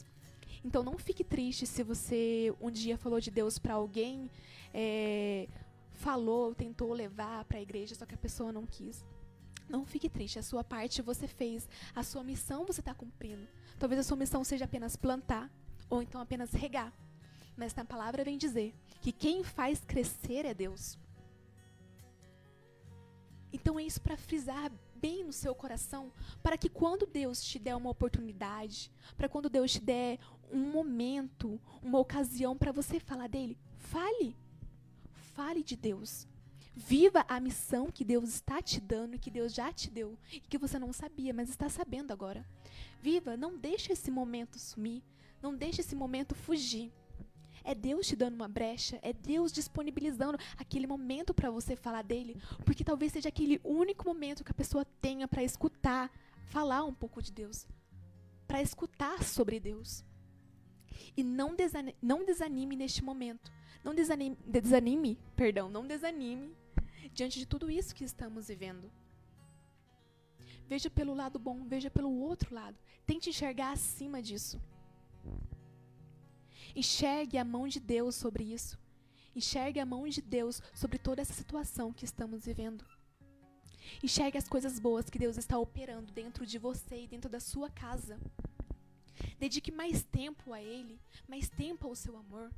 Então 0.64 0.84
não 0.84 0.98
fique 0.98 1.24
triste 1.24 1.66
se 1.66 1.84
você 1.84 2.54
um 2.60 2.70
dia 2.70 2.98
falou 2.98 3.20
de 3.20 3.32
Deus 3.32 3.58
para 3.58 3.76
alguém, 3.76 4.30
é, 4.74 5.48
falou, 5.94 6.54
tentou 6.54 6.94
levar 6.94 7.46
para 7.46 7.58
a 7.58 7.62
igreja, 7.62 7.96
só 7.96 8.06
que 8.06 8.16
a 8.16 8.18
pessoa 8.18 8.52
não 8.52 8.66
quis. 8.66 9.06
Não 9.70 9.86
fique 9.86 10.10
triste, 10.10 10.40
a 10.40 10.44
sua 10.44 10.64
parte 10.64 11.02
você 11.02 11.28
fez, 11.28 11.68
a 11.94 12.04
sua 12.04 12.24
missão 12.24 12.66
você 12.66 12.80
está 12.80 12.94
cumprindo. 12.94 13.48
Talvez 13.78 14.00
a 14.00 14.04
sua 14.04 14.18
missão 14.18 14.44
seja 14.44 14.66
apenas 14.66 14.96
plantar, 14.96 15.52
ou 15.90 16.02
então 16.02 16.22
apenas 16.22 16.52
regar. 16.52 16.94
Mas 17.56 17.76
na 17.76 17.84
palavra 17.84 18.24
vem 18.24 18.38
dizer 18.38 18.74
que 19.02 19.12
quem 19.12 19.44
faz 19.44 19.80
crescer 19.84 20.46
é 20.46 20.54
Deus. 20.54 20.98
Então 23.52 23.80
é 23.80 23.84
isso 23.84 24.00
para 24.00 24.16
frisar 24.16 24.72
bem 24.98 25.24
no 25.24 25.32
seu 25.32 25.54
coração, 25.54 26.12
para 26.42 26.58
que 26.58 26.70
quando 26.70 27.06
Deus 27.06 27.42
te 27.42 27.60
der 27.60 27.76
uma 27.76 27.90
oportunidade, 27.90 28.92
para 29.16 29.30
quando 29.30 29.50
Deus 29.50 29.72
te 29.72 29.80
der 29.80 30.20
um 30.52 30.72
momento, 30.72 31.60
uma 31.82 32.00
ocasião 32.00 32.58
para 32.58 32.72
você 32.72 33.00
falar 33.00 33.28
dele, 33.28 33.58
fale. 33.78 34.36
Fale 35.34 35.64
de 35.64 35.76
Deus. 35.76 36.28
Viva 36.76 37.26
a 37.28 37.40
missão 37.40 37.92
que 37.92 38.06
Deus 38.06 38.30
está 38.30 38.62
te 38.62 38.80
dando, 38.80 39.18
que 39.18 39.32
Deus 39.32 39.54
já 39.54 39.74
te 39.74 39.90
deu 39.90 40.18
e 40.32 40.40
que 40.40 40.58
você 40.58 40.78
não 40.78 40.94
sabia, 40.94 41.34
mas 41.34 41.50
está 41.50 41.68
sabendo 41.70 42.12
agora. 42.12 42.46
Viva, 43.02 43.36
não 43.36 43.58
deixe 43.58 43.94
esse 43.94 44.12
momento 44.12 44.60
sumir, 44.60 45.04
não 45.42 45.56
deixe 45.56 45.82
esse 45.82 45.96
momento 45.96 46.36
fugir. 46.36 46.92
É 47.70 47.76
Deus 47.76 48.08
te 48.08 48.16
dando 48.16 48.36
uma 48.36 48.48
brecha, 48.48 48.98
é 49.02 49.12
Deus 49.12 49.52
disponibilizando 49.52 50.40
aquele 50.58 50.88
momento 50.88 51.34
para 51.34 51.52
você 51.52 51.76
falar 51.76 52.02
dele, 52.02 52.42
porque 52.66 52.82
talvez 52.82 53.12
seja 53.12 53.28
aquele 53.28 53.60
único 53.62 54.06
momento 54.06 54.42
que 54.42 54.52
a 54.52 54.62
pessoa 54.62 54.86
tenha 55.02 55.28
para 55.28 55.44
escutar, 55.44 56.10
falar 56.46 56.86
um 56.86 56.94
pouco 56.94 57.22
de 57.22 57.30
Deus, 57.30 57.68
para 58.48 58.62
escutar 58.62 59.22
sobre 59.22 59.60
Deus. 59.60 60.06
E 61.18 61.26
não 61.26 61.58
desanime, 61.58 61.98
não 62.02 62.24
desanime 62.24 62.78
neste 62.78 63.04
momento. 63.04 63.52
Não 63.84 63.94
desanime, 63.94 64.38
desanime, 64.46 65.20
perdão, 65.36 65.70
não 65.70 65.86
desanime 65.86 66.56
diante 67.14 67.38
de 67.38 67.46
tudo 67.46 67.70
isso 67.70 67.94
que 67.94 68.06
estamos 68.06 68.48
vivendo. 68.48 68.90
Veja 70.70 70.90
pelo 70.90 71.14
lado 71.14 71.38
bom, 71.38 71.66
veja 71.66 71.92
pelo 71.92 72.12
outro 72.12 72.56
lado. 72.56 72.78
Tente 73.06 73.30
enxergar 73.30 73.72
acima 73.74 74.22
disso. 74.22 74.58
Enxergue 76.76 77.38
a 77.38 77.46
mão 77.46 77.68
de 77.68 77.80
Deus 77.80 78.16
sobre 78.16 78.44
isso. 78.44 78.78
Enxergue 79.36 79.80
a 79.80 79.86
mão 79.86 80.08
de 80.08 80.22
Deus 80.22 80.62
sobre 80.74 80.98
toda 80.98 81.22
essa 81.22 81.34
situação 81.34 81.94
que 81.94 82.06
estamos 82.06 82.46
vivendo. 82.46 82.84
Enxergue 84.04 84.38
as 84.38 84.48
coisas 84.48 84.80
boas 84.80 85.10
que 85.10 85.20
Deus 85.20 85.38
está 85.38 85.58
operando 85.58 86.12
dentro 86.12 86.46
de 86.46 86.58
você 86.58 87.04
e 87.04 87.08
dentro 87.08 87.30
da 87.30 87.40
sua 87.40 87.70
casa. 87.70 88.20
Dedique 89.40 89.72
mais 89.72 90.04
tempo 90.04 90.54
a 90.54 90.62
Ele, 90.62 91.00
mais 91.28 91.50
tempo 91.50 91.88
ao 91.88 91.96
seu 91.96 92.18
amor. 92.18 92.52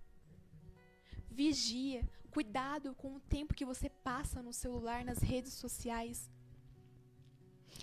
Vigia, 1.29 2.07
cuidado 2.31 2.93
com 2.95 3.15
o 3.15 3.19
tempo 3.19 3.53
que 3.53 3.65
você 3.65 3.89
passa 3.89 4.41
no 4.41 4.51
celular, 4.51 5.05
nas 5.05 5.19
redes 5.19 5.53
sociais. 5.53 6.29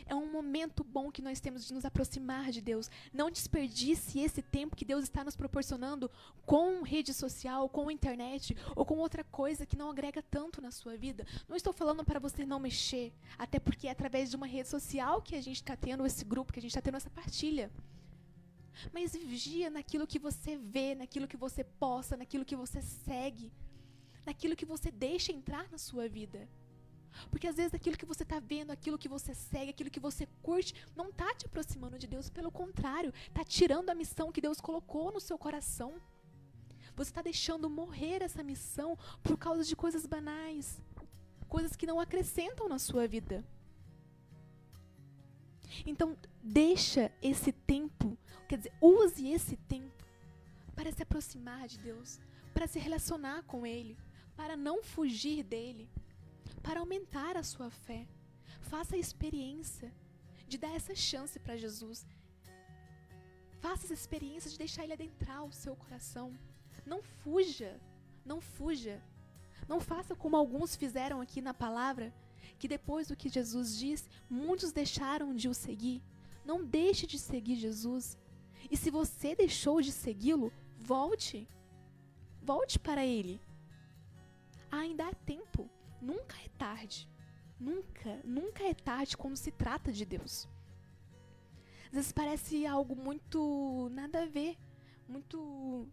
É 0.07 0.15
um 0.15 0.31
momento 0.31 0.85
bom 0.85 1.11
que 1.11 1.23
nós 1.23 1.41
temos 1.41 1.67
de 1.67 1.75
nos 1.75 1.85
aproximar 1.85 2.51
de 2.51 2.61
Deus. 2.61 2.91
Não 3.13 3.31
desperdice 3.31 4.21
esse 4.21 4.43
tempo 4.43 4.77
que 4.77 4.85
Deus 4.85 5.05
está 5.05 5.25
nos 5.25 5.37
proporcionando 5.37 6.11
com 6.45 6.83
rede 6.83 7.13
social, 7.13 7.69
com 7.69 7.91
internet 7.91 8.57
ou 8.75 8.85
com 8.85 8.97
outra 8.99 9.25
coisa 9.25 9.67
que 9.67 9.77
não 9.77 9.91
agrega 9.91 10.23
tanto 10.23 10.61
na 10.61 10.71
sua 10.71 10.97
vida. 10.97 11.27
Não 11.49 11.57
estou 11.57 11.73
falando 11.73 12.05
para 12.05 12.21
você 12.21 12.45
não 12.45 12.61
mexer, 12.61 13.13
até 13.39 13.59
porque 13.59 13.89
é 13.89 13.91
através 13.91 14.31
de 14.31 14.37
uma 14.37 14.47
rede 14.47 14.69
social 14.69 15.23
que 15.23 15.35
a 15.35 15.43
gente 15.43 15.57
está 15.57 15.77
tendo 15.77 16.07
esse 16.07 16.25
grupo, 16.25 16.53
que 16.53 16.59
a 16.59 16.63
gente 16.63 16.71
está 16.71 16.83
tendo 16.83 16.97
essa 16.97 17.11
partilha. 17.11 17.71
Mas 18.93 19.13
vigia 19.13 19.71
naquilo 19.71 20.07
que 20.07 20.19
você 20.19 20.57
vê, 20.57 20.95
naquilo 20.95 21.27
que 21.27 21.37
você 21.37 21.65
posta, 21.65 22.17
naquilo 22.17 22.45
que 22.45 22.57
você 22.57 22.81
segue, 22.83 23.53
naquilo 24.25 24.57
que 24.57 24.67
você 24.67 24.91
deixa 24.91 25.33
entrar 25.33 25.71
na 25.71 25.79
sua 25.79 26.09
vida. 26.09 26.49
Porque 27.31 27.47
às 27.47 27.57
vezes 27.57 27.75
aquilo 27.75 27.97
que 27.97 28.07
você 28.07 28.23
está 28.23 28.39
vendo, 28.39 28.71
aquilo 28.71 28.99
que 28.99 29.09
você 29.09 29.35
segue, 29.35 29.71
aquilo 29.71 29.91
que 29.91 30.01
você 30.01 30.27
curte, 30.43 30.75
não 30.95 31.09
está 31.09 31.35
te 31.35 31.47
aproximando 31.47 31.99
de 31.99 32.07
Deus. 32.07 32.29
Pelo 32.31 32.51
contrário, 32.51 33.13
está 33.29 33.45
tirando 33.45 33.91
a 33.91 33.95
missão 33.95 34.33
que 34.33 34.41
Deus 34.41 34.61
colocou 34.61 35.13
no 35.13 35.21
seu 35.21 35.39
coração. 35.39 36.01
Você 36.95 37.11
está 37.11 37.23
deixando 37.23 37.69
morrer 37.69 38.23
essa 38.23 38.43
missão 38.43 38.99
por 39.23 39.37
causa 39.37 39.65
de 39.65 39.77
coisas 39.77 40.07
banais, 40.07 40.81
coisas 41.49 41.77
que 41.77 41.87
não 41.87 42.01
acrescentam 42.01 42.69
na 42.69 42.79
sua 42.79 43.07
vida. 43.07 43.45
Então, 45.85 46.17
deixa 46.43 47.13
esse 47.21 47.53
tempo, 47.53 48.17
quer 48.49 48.57
dizer, 48.59 48.73
use 48.81 49.29
esse 49.29 49.57
tempo 49.57 50.05
para 50.75 50.93
se 50.93 51.03
aproximar 51.03 51.67
de 51.69 51.79
Deus, 51.79 52.19
para 52.55 52.67
se 52.67 52.79
relacionar 52.79 53.43
com 53.43 53.67
Ele, 53.67 53.99
para 54.35 54.57
não 54.57 54.83
fugir 54.83 55.43
dele 55.43 55.91
para 56.67 56.81
aumentar 56.81 57.37
a 57.37 57.45
sua 57.45 57.71
fé. 57.71 58.09
Faça 58.73 58.97
a 58.97 58.99
experiência 58.99 59.89
de 60.49 60.59
dar 60.59 60.75
essa 60.75 60.97
chance 60.97 61.39
para 61.39 61.57
Jesus. 61.57 62.05
Faça 63.61 63.85
essa 63.87 63.95
experiência 63.95 64.51
de 64.51 64.59
deixar 64.59 64.83
Ele 64.83 64.93
adentrar 64.95 65.45
o 65.45 65.53
seu 65.53 65.77
coração. 65.77 66.37
Não 66.85 67.01
fuja, 67.21 67.81
não 68.25 68.41
fuja. 68.41 69.01
Não 69.69 69.79
faça 69.79 70.17
como 70.17 70.37
alguns 70.37 70.75
fizeram 70.75 71.21
aqui 71.21 71.41
na 71.41 71.55
palavra, 71.55 72.13
que 72.59 72.67
depois 72.67 73.07
do 73.07 73.17
que 73.17 73.29
Jesus 73.29 73.79
disse, 73.79 74.09
muitos 74.29 74.73
deixaram 74.73 75.33
de 75.37 75.49
o 75.49 75.55
seguir. 75.55 76.03
Não 76.45 76.65
deixe 76.65 77.07
de 77.07 77.19
seguir 77.19 77.57
Jesus. 77.57 78.19
E 78.69 78.77
se 78.77 78.91
você 78.91 79.37
deixou 79.37 79.81
de 79.81 79.93
segui-lo, 79.93 80.53
volte. 80.77 81.49
Volte 82.43 82.77
para 82.77 83.07
Ele. 83.07 83.41
Ainda 84.69 85.07
há 85.07 85.15
tempo. 85.15 85.71
Nunca 86.01 86.37
é 86.45 86.49
tarde. 86.59 87.09
Nunca, 87.59 88.21
nunca 88.25 88.63
é 88.65 88.75
tarde 88.75 89.17
quando 89.17 89.37
se 89.37 89.51
trata 89.51 89.93
de 89.93 90.05
Deus. 90.05 90.49
Às 91.87 91.93
vezes 91.93 92.13
parece 92.13 92.67
algo 92.67 92.95
muito 92.95 93.89
nada 93.93 94.23
a 94.23 94.27
ver, 94.27 94.59
muito 95.09 95.89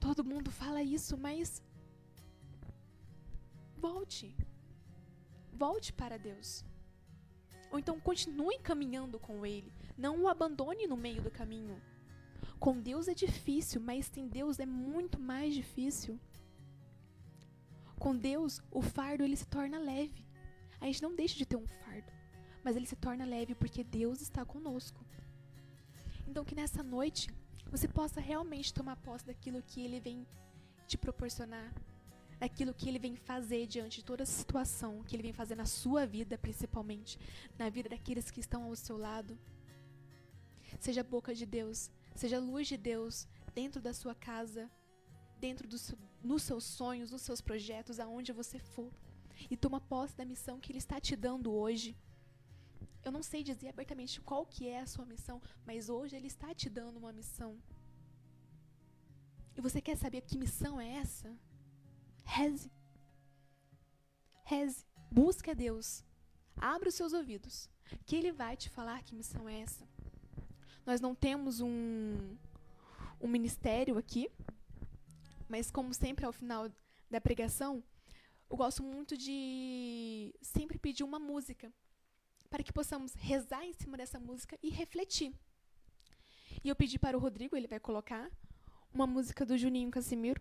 todo 0.00 0.24
mundo 0.24 0.50
fala 0.50 0.82
isso, 0.82 1.16
mas 1.16 1.62
volte. 3.76 4.34
Volte 5.52 5.92
para 5.92 6.18
Deus. 6.18 6.64
Ou 7.70 7.78
então 7.78 8.00
continue 8.00 8.58
caminhando 8.58 9.18
com 9.18 9.44
ele, 9.44 9.72
não 9.96 10.22
o 10.22 10.28
abandone 10.28 10.86
no 10.86 10.96
meio 10.96 11.22
do 11.22 11.30
caminho. 11.30 11.80
Com 12.58 12.80
Deus 12.80 13.06
é 13.06 13.14
difícil, 13.14 13.80
mas 13.80 14.06
sem 14.06 14.26
Deus 14.26 14.58
é 14.58 14.66
muito 14.66 15.20
mais 15.20 15.54
difícil. 15.54 16.18
Com 17.98 18.16
Deus, 18.16 18.60
o 18.70 18.82
fardo 18.82 19.24
ele 19.24 19.36
se 19.36 19.46
torna 19.46 19.78
leve. 19.78 20.24
A 20.80 20.86
gente 20.86 21.02
não 21.02 21.14
deixa 21.14 21.36
de 21.36 21.46
ter 21.46 21.56
um 21.56 21.66
fardo, 21.66 22.12
mas 22.62 22.76
ele 22.76 22.86
se 22.86 22.96
torna 22.96 23.24
leve 23.24 23.54
porque 23.54 23.82
Deus 23.82 24.20
está 24.20 24.44
conosco. 24.44 25.04
Então 26.26 26.44
que 26.44 26.54
nessa 26.54 26.82
noite 26.82 27.28
você 27.70 27.88
possa 27.88 28.20
realmente 28.20 28.72
tomar 28.72 28.96
posse 28.96 29.26
daquilo 29.26 29.62
que 29.62 29.80
ele 29.80 30.00
vem 30.00 30.26
te 30.86 30.96
proporcionar, 30.96 31.72
daquilo 32.38 32.74
que 32.74 32.88
ele 32.88 32.98
vem 32.98 33.16
fazer 33.16 33.66
diante 33.66 33.98
de 33.98 34.04
toda 34.04 34.22
a 34.22 34.26
situação 34.26 35.02
que 35.02 35.16
ele 35.16 35.22
vem 35.22 35.32
fazer 35.32 35.54
na 35.54 35.66
sua 35.66 36.06
vida, 36.06 36.38
principalmente, 36.38 37.18
na 37.58 37.68
vida 37.68 37.88
daqueles 37.88 38.30
que 38.30 38.40
estão 38.40 38.64
ao 38.64 38.76
seu 38.76 38.96
lado. 38.96 39.38
Seja 40.78 41.02
boca 41.02 41.34
de 41.34 41.46
Deus, 41.46 41.90
seja 42.14 42.38
luz 42.38 42.68
de 42.68 42.76
Deus 42.76 43.26
dentro 43.54 43.80
da 43.80 43.94
sua 43.94 44.14
casa, 44.14 44.70
dentro 45.38 45.66
do 45.68 45.78
seu, 45.78 45.98
nos 46.22 46.42
seus 46.42 46.64
sonhos, 46.64 47.10
nos 47.10 47.22
seus 47.22 47.40
projetos, 47.40 48.00
aonde 48.00 48.32
você 48.32 48.58
for. 48.58 48.92
E 49.50 49.56
toma 49.56 49.80
posse 49.80 50.16
da 50.16 50.24
missão 50.24 50.58
que 50.60 50.72
Ele 50.72 50.78
está 50.78 50.98
te 51.00 51.14
dando 51.14 51.52
hoje. 51.52 51.96
Eu 53.04 53.12
não 53.12 53.22
sei 53.22 53.42
dizer 53.42 53.68
abertamente 53.68 54.20
qual 54.20 54.44
que 54.44 54.66
é 54.66 54.80
a 54.80 54.86
sua 54.86 55.06
missão, 55.06 55.40
mas 55.64 55.88
hoje 55.88 56.16
Ele 56.16 56.26
está 56.26 56.54
te 56.54 56.68
dando 56.68 56.96
uma 56.96 57.12
missão. 57.12 57.56
E 59.56 59.60
você 59.60 59.80
quer 59.80 59.96
saber 59.96 60.22
que 60.22 60.38
missão 60.38 60.80
é 60.80 60.96
essa? 60.96 61.34
Reze. 62.24 62.70
Reze. 64.44 64.84
Busque 65.10 65.50
a 65.50 65.54
Deus. 65.54 66.04
Abra 66.56 66.88
os 66.88 66.94
seus 66.94 67.12
ouvidos, 67.12 67.70
que 68.04 68.16
Ele 68.16 68.32
vai 68.32 68.56
te 68.56 68.68
falar 68.68 69.02
que 69.02 69.14
missão 69.14 69.48
é 69.48 69.60
essa. 69.60 69.86
Nós 70.84 71.00
não 71.00 71.14
temos 71.14 71.60
um, 71.60 72.36
um 73.20 73.28
ministério 73.28 73.98
aqui, 73.98 74.30
mas 75.48 75.70
como 75.70 75.92
sempre 75.94 76.24
ao 76.24 76.32
final 76.32 76.70
da 77.10 77.20
pregação, 77.20 77.82
eu 78.48 78.56
gosto 78.56 78.82
muito 78.82 79.16
de 79.16 80.34
sempre 80.40 80.78
pedir 80.78 81.04
uma 81.04 81.18
música 81.18 81.72
para 82.48 82.62
que 82.62 82.72
possamos 82.72 83.12
rezar 83.14 83.64
em 83.64 83.72
cima 83.72 83.96
dessa 83.96 84.20
música 84.20 84.58
e 84.62 84.70
refletir. 84.70 85.34
E 86.62 86.68
eu 86.68 86.76
pedi 86.76 86.98
para 86.98 87.16
o 87.16 87.20
Rodrigo, 87.20 87.56
ele 87.56 87.66
vai 87.66 87.80
colocar 87.80 88.30
uma 88.92 89.06
música 89.06 89.44
do 89.44 89.58
Juninho 89.58 89.90
Casimiro. 89.90 90.40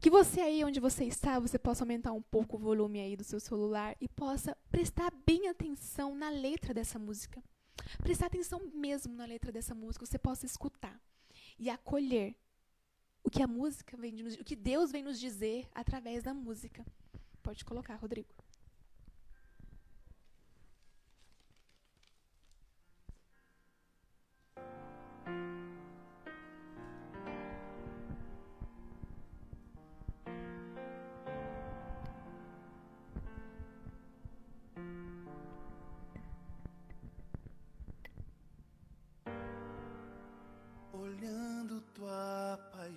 Que 0.00 0.10
você 0.10 0.40
aí 0.40 0.64
onde 0.64 0.80
você 0.80 1.04
está, 1.04 1.38
você 1.38 1.58
possa 1.58 1.84
aumentar 1.84 2.12
um 2.12 2.22
pouco 2.22 2.56
o 2.56 2.58
volume 2.58 3.00
aí 3.00 3.16
do 3.16 3.24
seu 3.24 3.38
celular 3.38 3.96
e 4.00 4.08
possa 4.08 4.56
prestar 4.70 5.12
bem 5.24 5.48
atenção 5.48 6.14
na 6.14 6.28
letra 6.28 6.74
dessa 6.74 6.98
música. 6.98 7.42
Prestar 8.02 8.26
atenção 8.26 8.60
mesmo 8.74 9.14
na 9.14 9.24
letra 9.24 9.52
dessa 9.52 9.74
música, 9.74 10.04
você 10.04 10.18
possa 10.18 10.44
escutar 10.44 11.00
e 11.58 11.70
acolher 11.70 12.34
o 13.22 13.30
que 13.30 13.42
a 13.42 13.46
música 13.46 13.96
vem 13.96 14.14
de, 14.14 14.40
o 14.40 14.44
que 14.44 14.56
Deus 14.56 14.90
vem 14.90 15.02
nos 15.02 15.18
dizer 15.18 15.68
através 15.74 16.22
da 16.22 16.34
música. 16.34 16.84
Pode 17.42 17.64
colocar, 17.64 17.96
Rodrigo. 17.96 18.41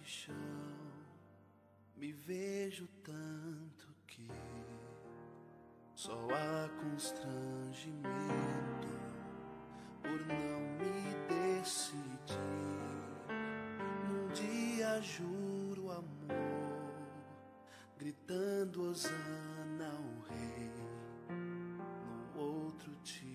Paixão, 0.06 0.36
me 1.98 2.12
vejo 2.12 2.88
tanto 3.04 3.88
que 4.06 4.30
só 5.96 6.28
há 6.32 6.70
constrangimento 6.84 8.06
por 10.04 10.20
não 10.28 10.62
me 10.78 11.16
decidir. 11.58 12.38
Num 14.08 14.28
dia 14.28 15.02
juro 15.02 15.90
amor, 15.92 16.94
gritando 17.98 18.84
Osana 18.84 19.88
ao 19.88 20.22
rei, 20.30 20.70
no 22.36 22.40
outro 22.40 22.96
te 22.98 23.35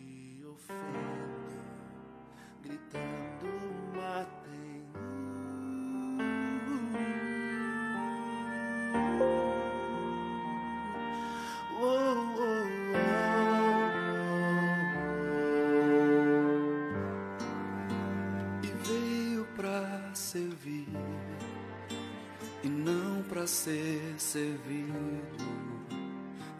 ser 23.51 24.15
servido. 24.17 24.95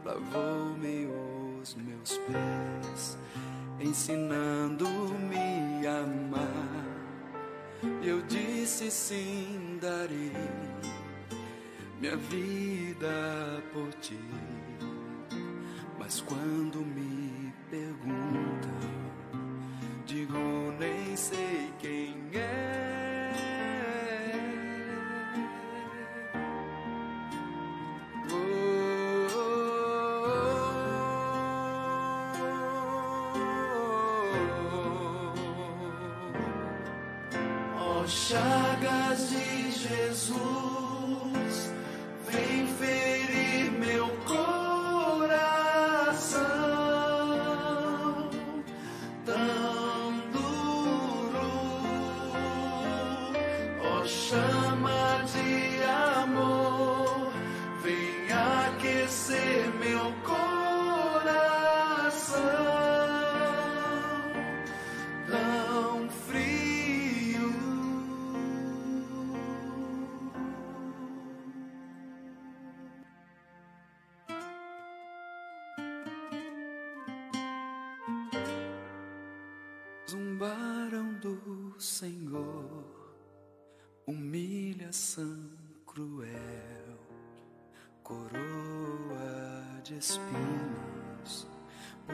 Lavou-me 0.05 1.07
os 1.61 1.77
meus 1.77 2.19
pés, 2.19 3.17
ensinando-me 3.79 5.87
a 5.87 6.01
amar. 6.01 6.85
Eu 8.03 8.21
disse 8.23 8.91
sim, 8.91 9.79
darei 9.81 10.33
minha 12.01 12.17
vida 12.17 13.63
por 13.73 13.93
ti. 13.95 14.19
Mas 15.99 16.21
quando 16.21 16.79
me 16.79 17.10
chama 54.07 55.10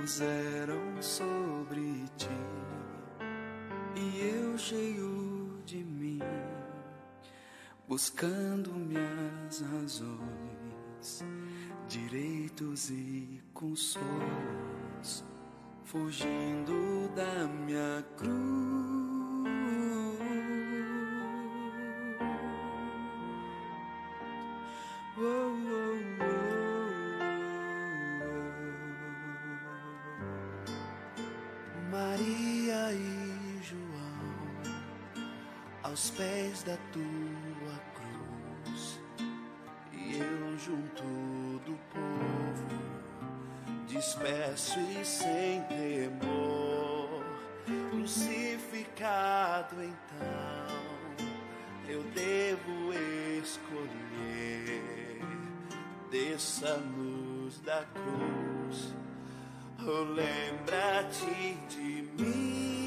puseram 0.06 1.02
sobre 1.02 2.04
ti, 2.16 2.28
e 3.96 4.20
eu 4.36 4.56
cheio 4.56 5.60
de 5.66 5.78
mim, 5.78 6.20
buscando 7.88 8.70
minhas 8.70 9.62
razões, 9.62 11.24
direitos 11.88 12.88
e 12.88 13.42
consolos, 13.52 15.24
fugindo 15.82 17.10
da 17.16 17.48
minha 17.48 18.04
cruz. 18.16 19.05
Aos 35.86 36.10
pés 36.10 36.64
da 36.64 36.76
tua 36.92 37.78
cruz, 37.94 39.00
e 39.92 40.18
eu 40.18 40.58
junto 40.58 41.04
do 41.64 41.78
povo, 41.92 42.66
disperso 43.86 44.80
e 44.80 45.04
sem 45.04 45.62
temor, 45.62 47.24
crucificado 47.90 49.76
então, 49.80 50.76
eu 51.88 52.02
devo 52.14 52.92
escolher 53.40 55.20
dessa 56.10 56.74
luz 56.96 57.60
da 57.60 57.84
cruz. 57.94 58.92
Oh, 59.78 60.02
lembra-te 60.02 61.56
de 61.68 62.02
mim. 62.18 62.85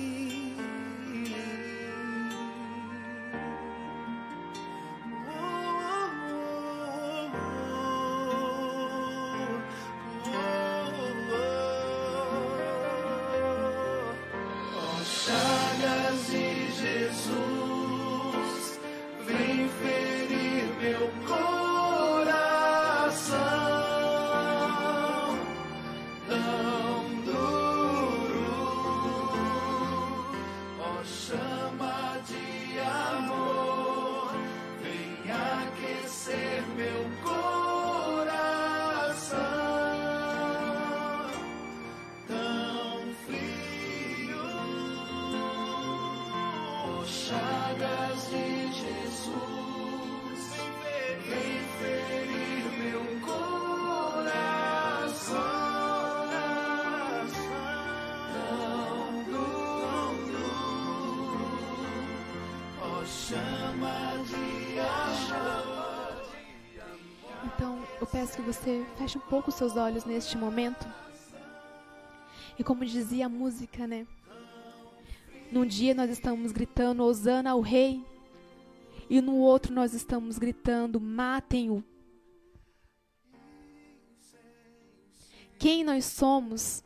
Então, 67.44 67.84
eu 68.00 68.08
peço 68.08 68.36
que 68.36 68.42
você 68.42 68.86
feche 68.98 69.18
um 69.18 69.22
pouco 69.22 69.50
os 69.50 69.56
seus 69.56 69.76
olhos 69.76 70.06
neste 70.06 70.38
momento. 70.38 70.88
E 72.58 72.64
como 72.64 72.86
dizia 72.86 73.28
a 73.28 73.30
música, 73.30 73.86
né? 73.86 74.08
Num 75.52 75.66
dia 75.66 75.94
nós 75.94 76.10
estamos 76.10 76.52
gritando 76.52 77.04
Hosana 77.04 77.52
ao 77.52 77.62
rei, 77.62 78.04
e 79.10 79.22
no 79.22 79.38
outro 79.38 79.74
nós 79.74 79.94
estamos 79.94 80.38
gritando 80.38 81.00
matem-o. 81.00 81.84
Quem 85.58 85.84
nós 85.84 86.06
somos? 86.06 86.84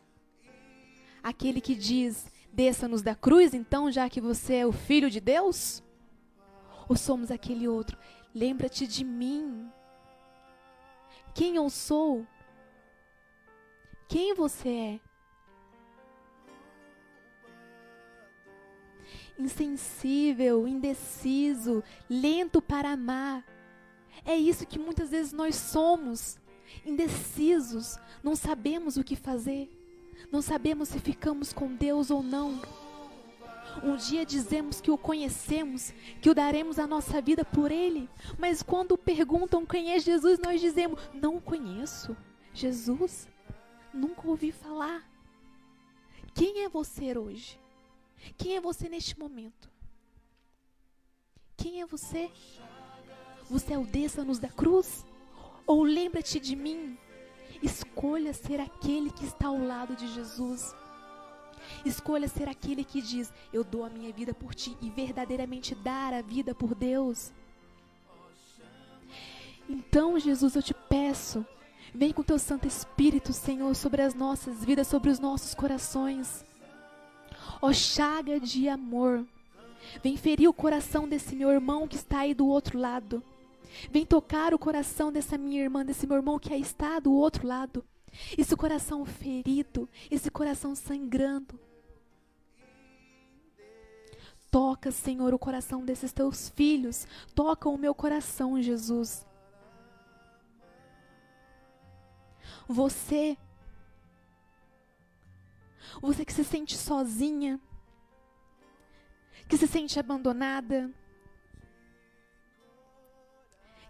Aquele 1.21 1.61
que 1.61 1.76
diz 1.76 2.32
desça-nos 2.51 3.01
da 3.01 3.15
cruz, 3.15 3.53
então, 3.53 3.91
já 3.91 4.09
que 4.09 4.21
você 4.21 4.57
é 4.57 4.65
o 4.65 4.71
filho 4.71 5.09
de 5.09 5.19
Deus? 5.19 5.84
Ou 6.88 6.95
somos 6.95 7.32
aquele 7.32 7.67
outro? 7.67 7.97
Lembra-te 8.34 8.86
de 8.86 9.03
mim. 9.03 9.69
Quem 11.34 11.55
eu 11.55 11.69
sou? 11.69 12.26
Quem 14.07 14.36
você 14.36 14.69
é? 14.69 14.99
Insensível, 19.38 20.67
indeciso, 20.67 21.84
lento 22.09 22.61
para 22.61 22.91
amar. 22.91 23.43
É 24.25 24.36
isso 24.36 24.65
que 24.65 24.79
muitas 24.79 25.09
vezes 25.09 25.34
nós 25.34 25.55
somos, 25.55 26.38
indecisos, 26.86 27.97
não 28.23 28.36
sabemos 28.36 28.97
o 28.97 29.03
que 29.03 29.15
fazer, 29.15 29.69
não 30.31 30.41
sabemos 30.41 30.89
se 30.89 30.99
ficamos 30.99 31.51
com 31.51 31.73
Deus 31.75 32.09
ou 32.09 32.23
não. 32.23 32.61
Um 33.81 33.95
dia 33.95 34.25
dizemos 34.25 34.79
que 34.79 34.91
o 34.91 34.97
conhecemos, 34.97 35.93
que 36.21 36.29
o 36.29 36.36
daremos 36.36 36.77
a 36.77 36.86
nossa 36.86 37.19
vida 37.21 37.43
por 37.43 37.71
Ele, 37.71 38.07
mas 38.38 38.61
quando 38.61 38.97
perguntam 38.97 39.65
quem 39.65 39.91
é 39.91 39.99
Jesus, 39.99 40.38
nós 40.39 40.61
dizemos: 40.61 40.99
Não 41.13 41.38
o 41.38 41.41
conheço. 41.41 42.15
Jesus, 42.53 43.27
nunca 43.91 44.27
ouvi 44.27 44.51
falar. 44.51 45.03
Quem 46.36 46.63
é 46.63 46.69
você 46.69 47.17
hoje? 47.17 47.62
Quem 48.38 48.55
é 48.55 48.61
você 48.61 48.89
neste 48.89 49.17
momento? 49.19 49.69
Quem 51.57 51.82
é 51.82 51.86
você? 51.86 52.32
Você 53.49 53.74
é 53.74 53.78
o 53.78 53.86
desça-nos 53.86 54.39
da 54.39 54.49
cruz? 54.49 55.05
Ou 55.65 55.84
lembra-te 55.84 56.39
de 56.39 56.55
mim? 56.55 56.97
Escolha 57.61 58.34
ser 58.34 58.59
aquele 58.59 59.11
que 59.11 59.26
está 59.26 59.47
ao 59.47 59.57
lado 59.57 59.95
de 59.95 60.07
Jesus. 60.13 60.76
Escolha 61.86 62.28
ser 62.28 62.49
aquele 62.49 62.84
que 62.84 63.01
diz: 63.01 63.32
Eu 63.51 63.63
dou 63.63 63.86
a 63.86 63.89
minha 63.89 64.11
vida 64.11 64.34
por 64.34 64.53
ti 64.53 64.78
e 64.82 64.89
verdadeiramente 64.89 65.74
dar 65.76 66.13
a 66.13 66.21
vida 66.21 66.53
por 66.53 66.76
Deus. 66.76 67.32
Então, 69.69 70.19
Jesus, 70.19 70.55
eu 70.55 70.61
te 70.61 70.74
peço, 70.74 71.45
vem 71.93 72.11
com 72.11 72.21
teu 72.21 72.38
Santo 72.38 72.67
Espírito, 72.67 73.32
Senhor, 73.32 73.74
sobre 73.76 74.01
as 74.01 74.13
nossas 74.13 74.63
vidas, 74.63 74.88
sobre 74.88 75.09
os 75.09 75.19
nossos 75.19 75.53
corações. 75.53 76.45
Ó 77.61 77.71
chaga 77.71 78.39
de 78.39 78.67
amor, 78.67 79.25
vem 80.01 80.17
ferir 80.17 80.49
o 80.49 80.53
coração 80.53 81.07
desse 81.07 81.35
meu 81.35 81.49
irmão 81.49 81.87
que 81.87 81.95
está 81.95 82.19
aí 82.19 82.33
do 82.33 82.47
outro 82.47 82.77
lado. 82.77 83.23
Vem 83.91 84.05
tocar 84.05 84.53
o 84.53 84.59
coração 84.59 85.11
dessa 85.11 85.37
minha 85.37 85.61
irmã, 85.61 85.85
desse 85.85 86.05
meu 86.05 86.17
irmão 86.17 86.39
que 86.39 86.53
aí 86.53 86.61
está 86.61 86.99
do 86.99 87.13
outro 87.13 87.47
lado. 87.47 87.83
Esse 88.37 88.55
coração 88.55 89.03
ferido, 89.05 89.89
esse 90.11 90.29
coração 90.29 90.75
sangrando. 90.75 91.59
Toca, 94.51 94.91
Senhor, 94.91 95.33
o 95.33 95.39
coração 95.39 95.83
desses 95.83 96.13
teus 96.13 96.49
filhos. 96.49 97.07
Toca 97.33 97.67
o 97.67 97.77
meu 97.77 97.95
coração, 97.95 98.61
Jesus. 98.61 99.25
Você 102.67 103.35
você 106.01 106.25
que 106.25 106.34
se 106.34 106.43
sente 106.43 106.77
sozinha, 106.77 107.59
que 109.47 109.57
se 109.57 109.67
sente 109.67 109.99
abandonada, 109.99 110.91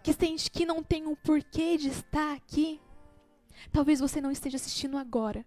que 0.02 0.12
sente 0.12 0.50
que 0.50 0.66
não 0.66 0.82
tem 0.82 1.06
um 1.06 1.14
porquê 1.14 1.76
de 1.76 1.88
estar 1.88 2.34
aqui. 2.34 2.80
Talvez 3.72 4.00
você 4.00 4.20
não 4.20 4.30
esteja 4.30 4.56
assistindo 4.56 4.98
agora. 4.98 5.46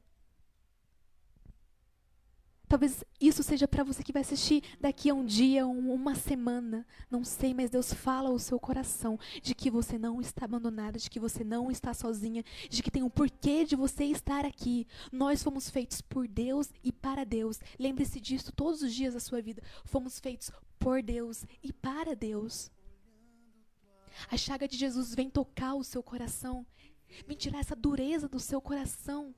Talvez 2.67 3.01
isso 3.19 3.41
seja 3.43 3.65
para 3.65 3.83
você 3.83 4.03
que 4.03 4.11
vai 4.11 4.21
assistir 4.21 4.61
daqui 4.79 5.09
a 5.09 5.13
um 5.13 5.23
dia, 5.23 5.65
um, 5.65 5.93
uma 5.93 6.15
semana. 6.15 6.85
Não 7.09 7.23
sei, 7.23 7.53
mas 7.53 7.69
Deus 7.69 7.93
fala 7.93 8.29
ao 8.29 8.37
seu 8.37 8.59
coração 8.59 9.17
de 9.41 9.55
que 9.55 9.71
você 9.71 9.97
não 9.97 10.19
está 10.19 10.43
abandonada, 10.43 10.99
de 10.99 11.09
que 11.09 11.19
você 11.19 11.45
não 11.45 11.71
está 11.71 11.93
sozinha, 11.93 12.43
de 12.69 12.83
que 12.83 12.91
tem 12.91 13.03
um 13.03 13.09
porquê 13.09 13.63
de 13.63 13.75
você 13.75 14.03
estar 14.03 14.45
aqui. 14.45 14.85
Nós 15.13 15.41
fomos 15.41 15.69
feitos 15.69 16.01
por 16.01 16.27
Deus 16.27 16.69
e 16.83 16.91
para 16.91 17.23
Deus. 17.23 17.57
Lembre-se 17.79 18.19
disso 18.19 18.51
todos 18.51 18.81
os 18.81 18.93
dias 18.93 19.13
da 19.13 19.19
sua 19.21 19.41
vida. 19.41 19.63
Fomos 19.85 20.19
feitos 20.19 20.51
por 20.77 21.01
Deus 21.01 21.45
e 21.63 21.71
para 21.71 22.15
Deus. 22.15 22.69
A 24.29 24.35
chaga 24.35 24.67
de 24.67 24.75
Jesus 24.75 25.15
vem 25.15 25.29
tocar 25.29 25.75
o 25.75 25.83
seu 25.83 26.03
coração, 26.03 26.65
vem 27.25 27.37
tirar 27.37 27.59
essa 27.59 27.75
dureza 27.75 28.27
do 28.27 28.39
seu 28.39 28.59
coração 28.59 29.33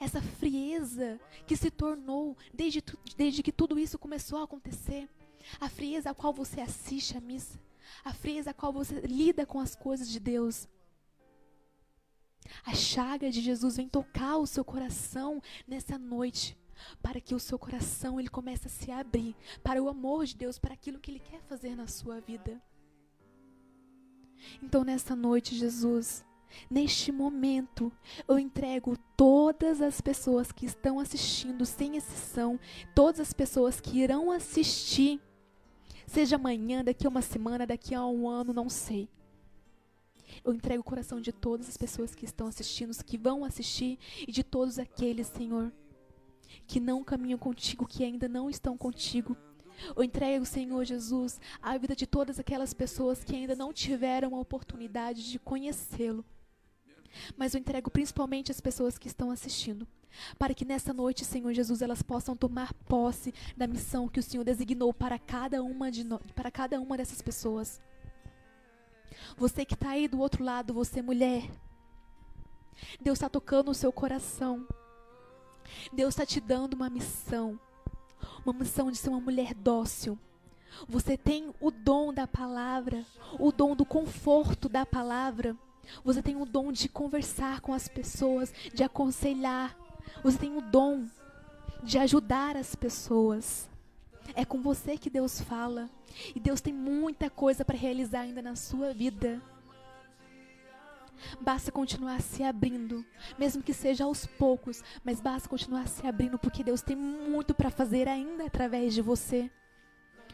essa 0.00 0.20
frieza 0.20 1.20
que 1.46 1.56
se 1.56 1.70
tornou 1.70 2.36
desde, 2.52 2.82
desde 3.16 3.42
que 3.42 3.52
tudo 3.52 3.78
isso 3.78 3.98
começou 3.98 4.40
a 4.40 4.44
acontecer, 4.44 5.08
a 5.60 5.68
frieza 5.68 6.10
a 6.10 6.14
qual 6.14 6.32
você 6.32 6.60
assiste 6.60 7.16
a 7.16 7.20
missa, 7.20 7.58
a 8.04 8.12
frieza 8.12 8.50
a 8.50 8.54
qual 8.54 8.72
você 8.72 9.00
lida 9.00 9.46
com 9.46 9.60
as 9.60 9.74
coisas 9.74 10.08
de 10.08 10.20
Deus. 10.20 10.68
A 12.64 12.74
chaga 12.74 13.30
de 13.30 13.40
Jesus 13.40 13.76
vem 13.76 13.88
tocar 13.88 14.36
o 14.38 14.46
seu 14.46 14.64
coração 14.64 15.42
nessa 15.66 15.98
noite, 15.98 16.56
para 17.02 17.20
que 17.20 17.34
o 17.34 17.40
seu 17.40 17.58
coração 17.58 18.20
ele 18.20 18.28
comece 18.28 18.66
a 18.66 18.70
se 18.70 18.90
abrir 18.90 19.34
para 19.62 19.82
o 19.82 19.88
amor 19.88 20.26
de 20.26 20.36
Deus, 20.36 20.58
para 20.58 20.74
aquilo 20.74 21.00
que 21.00 21.10
ele 21.10 21.20
quer 21.20 21.40
fazer 21.42 21.74
na 21.74 21.86
sua 21.86 22.20
vida. 22.20 22.60
Então 24.62 24.84
nessa 24.84 25.16
noite, 25.16 25.56
Jesus, 25.56 26.24
Neste 26.70 27.12
momento, 27.12 27.92
eu 28.26 28.38
entrego 28.38 28.96
todas 29.16 29.80
as 29.80 30.00
pessoas 30.00 30.50
que 30.50 30.66
estão 30.66 30.98
assistindo, 30.98 31.64
sem 31.64 31.96
exceção, 31.96 32.58
todas 32.94 33.20
as 33.20 33.32
pessoas 33.32 33.80
que 33.80 33.98
irão 34.00 34.30
assistir, 34.30 35.20
seja 36.06 36.36
amanhã, 36.36 36.84
daqui 36.84 37.06
a 37.06 37.10
uma 37.10 37.22
semana, 37.22 37.66
daqui 37.66 37.94
a 37.94 38.04
um 38.06 38.28
ano, 38.28 38.52
não 38.52 38.68
sei. 38.68 39.08
Eu 40.44 40.52
entrego 40.52 40.80
o 40.80 40.84
coração 40.84 41.20
de 41.20 41.32
todas 41.32 41.68
as 41.68 41.76
pessoas 41.76 42.14
que 42.14 42.24
estão 42.24 42.46
assistindo, 42.46 42.92
que 43.04 43.16
vão 43.16 43.44
assistir, 43.44 43.98
e 44.26 44.32
de 44.32 44.42
todos 44.42 44.78
aqueles, 44.78 45.28
Senhor, 45.28 45.72
que 46.66 46.80
não 46.80 47.04
caminham 47.04 47.38
contigo, 47.38 47.86
que 47.86 48.04
ainda 48.04 48.28
não 48.28 48.50
estão 48.50 48.76
contigo. 48.76 49.36
Eu 49.94 50.02
entrego, 50.02 50.44
Senhor 50.44 50.84
Jesus, 50.84 51.40
a 51.60 51.76
vida 51.76 51.94
de 51.94 52.06
todas 52.06 52.38
aquelas 52.38 52.72
pessoas 52.72 53.22
que 53.22 53.36
ainda 53.36 53.54
não 53.54 53.72
tiveram 53.72 54.34
a 54.34 54.40
oportunidade 54.40 55.30
de 55.30 55.38
conhecê-lo 55.38 56.24
mas 57.36 57.54
eu 57.54 57.60
entrego 57.60 57.90
principalmente 57.90 58.50
as 58.50 58.60
pessoas 58.60 58.98
que 58.98 59.08
estão 59.08 59.30
assistindo. 59.30 59.86
Para 60.38 60.54
que 60.54 60.64
nessa 60.64 60.92
noite, 60.92 61.24
Senhor 61.24 61.52
Jesus, 61.52 61.82
elas 61.82 62.02
possam 62.02 62.36
tomar 62.36 62.72
posse 62.88 63.34
da 63.56 63.66
missão 63.66 64.08
que 64.08 64.20
o 64.20 64.22
Senhor 64.22 64.44
designou 64.44 64.92
para 64.92 65.18
cada 65.18 65.62
uma, 65.62 65.90
de 65.90 66.04
no... 66.04 66.18
para 66.34 66.50
cada 66.50 66.80
uma 66.80 66.96
dessas 66.96 67.20
pessoas. 67.20 67.80
Você 69.36 69.64
que 69.64 69.74
está 69.74 69.90
aí 69.90 70.08
do 70.08 70.20
outro 70.20 70.44
lado, 70.44 70.72
você 70.72 71.02
mulher. 71.02 71.50
Deus 73.00 73.18
está 73.18 73.28
tocando 73.28 73.70
o 73.70 73.74
seu 73.74 73.92
coração. 73.92 74.66
Deus 75.92 76.14
está 76.14 76.24
te 76.24 76.40
dando 76.40 76.74
uma 76.74 76.88
missão. 76.88 77.58
Uma 78.44 78.52
missão 78.52 78.90
de 78.90 78.96
ser 78.96 79.10
uma 79.10 79.20
mulher 79.20 79.54
dócil. 79.54 80.18
Você 80.88 81.16
tem 81.16 81.54
o 81.60 81.70
dom 81.70 82.12
da 82.12 82.26
palavra, 82.26 83.04
o 83.38 83.50
dom 83.50 83.74
do 83.74 83.84
conforto 83.84 84.68
da 84.68 84.84
palavra. 84.84 85.56
Você 86.04 86.22
tem 86.22 86.36
o 86.40 86.44
dom 86.44 86.72
de 86.72 86.88
conversar 86.88 87.60
com 87.60 87.72
as 87.72 87.88
pessoas, 87.88 88.52
de 88.74 88.82
aconselhar. 88.82 89.76
Você 90.22 90.38
tem 90.38 90.56
o 90.56 90.60
dom 90.60 91.06
de 91.82 91.98
ajudar 91.98 92.56
as 92.56 92.74
pessoas. 92.74 93.68
É 94.34 94.44
com 94.44 94.60
você 94.60 94.98
que 94.98 95.10
Deus 95.10 95.40
fala. 95.40 95.88
E 96.34 96.40
Deus 96.40 96.60
tem 96.60 96.72
muita 96.72 97.28
coisa 97.28 97.64
para 97.64 97.76
realizar 97.76 98.20
ainda 98.20 98.42
na 98.42 98.56
sua 98.56 98.92
vida. 98.92 99.40
Basta 101.40 101.72
continuar 101.72 102.20
se 102.20 102.42
abrindo, 102.42 103.04
mesmo 103.38 103.62
que 103.62 103.72
seja 103.72 104.04
aos 104.04 104.26
poucos, 104.26 104.82
mas 105.02 105.20
basta 105.20 105.48
continuar 105.48 105.88
se 105.88 106.06
abrindo 106.06 106.38
porque 106.38 106.62
Deus 106.62 106.82
tem 106.82 106.96
muito 106.96 107.54
para 107.54 107.70
fazer 107.70 108.06
ainda 108.08 108.44
através 108.44 108.94
de 108.94 109.02
você. 109.02 109.50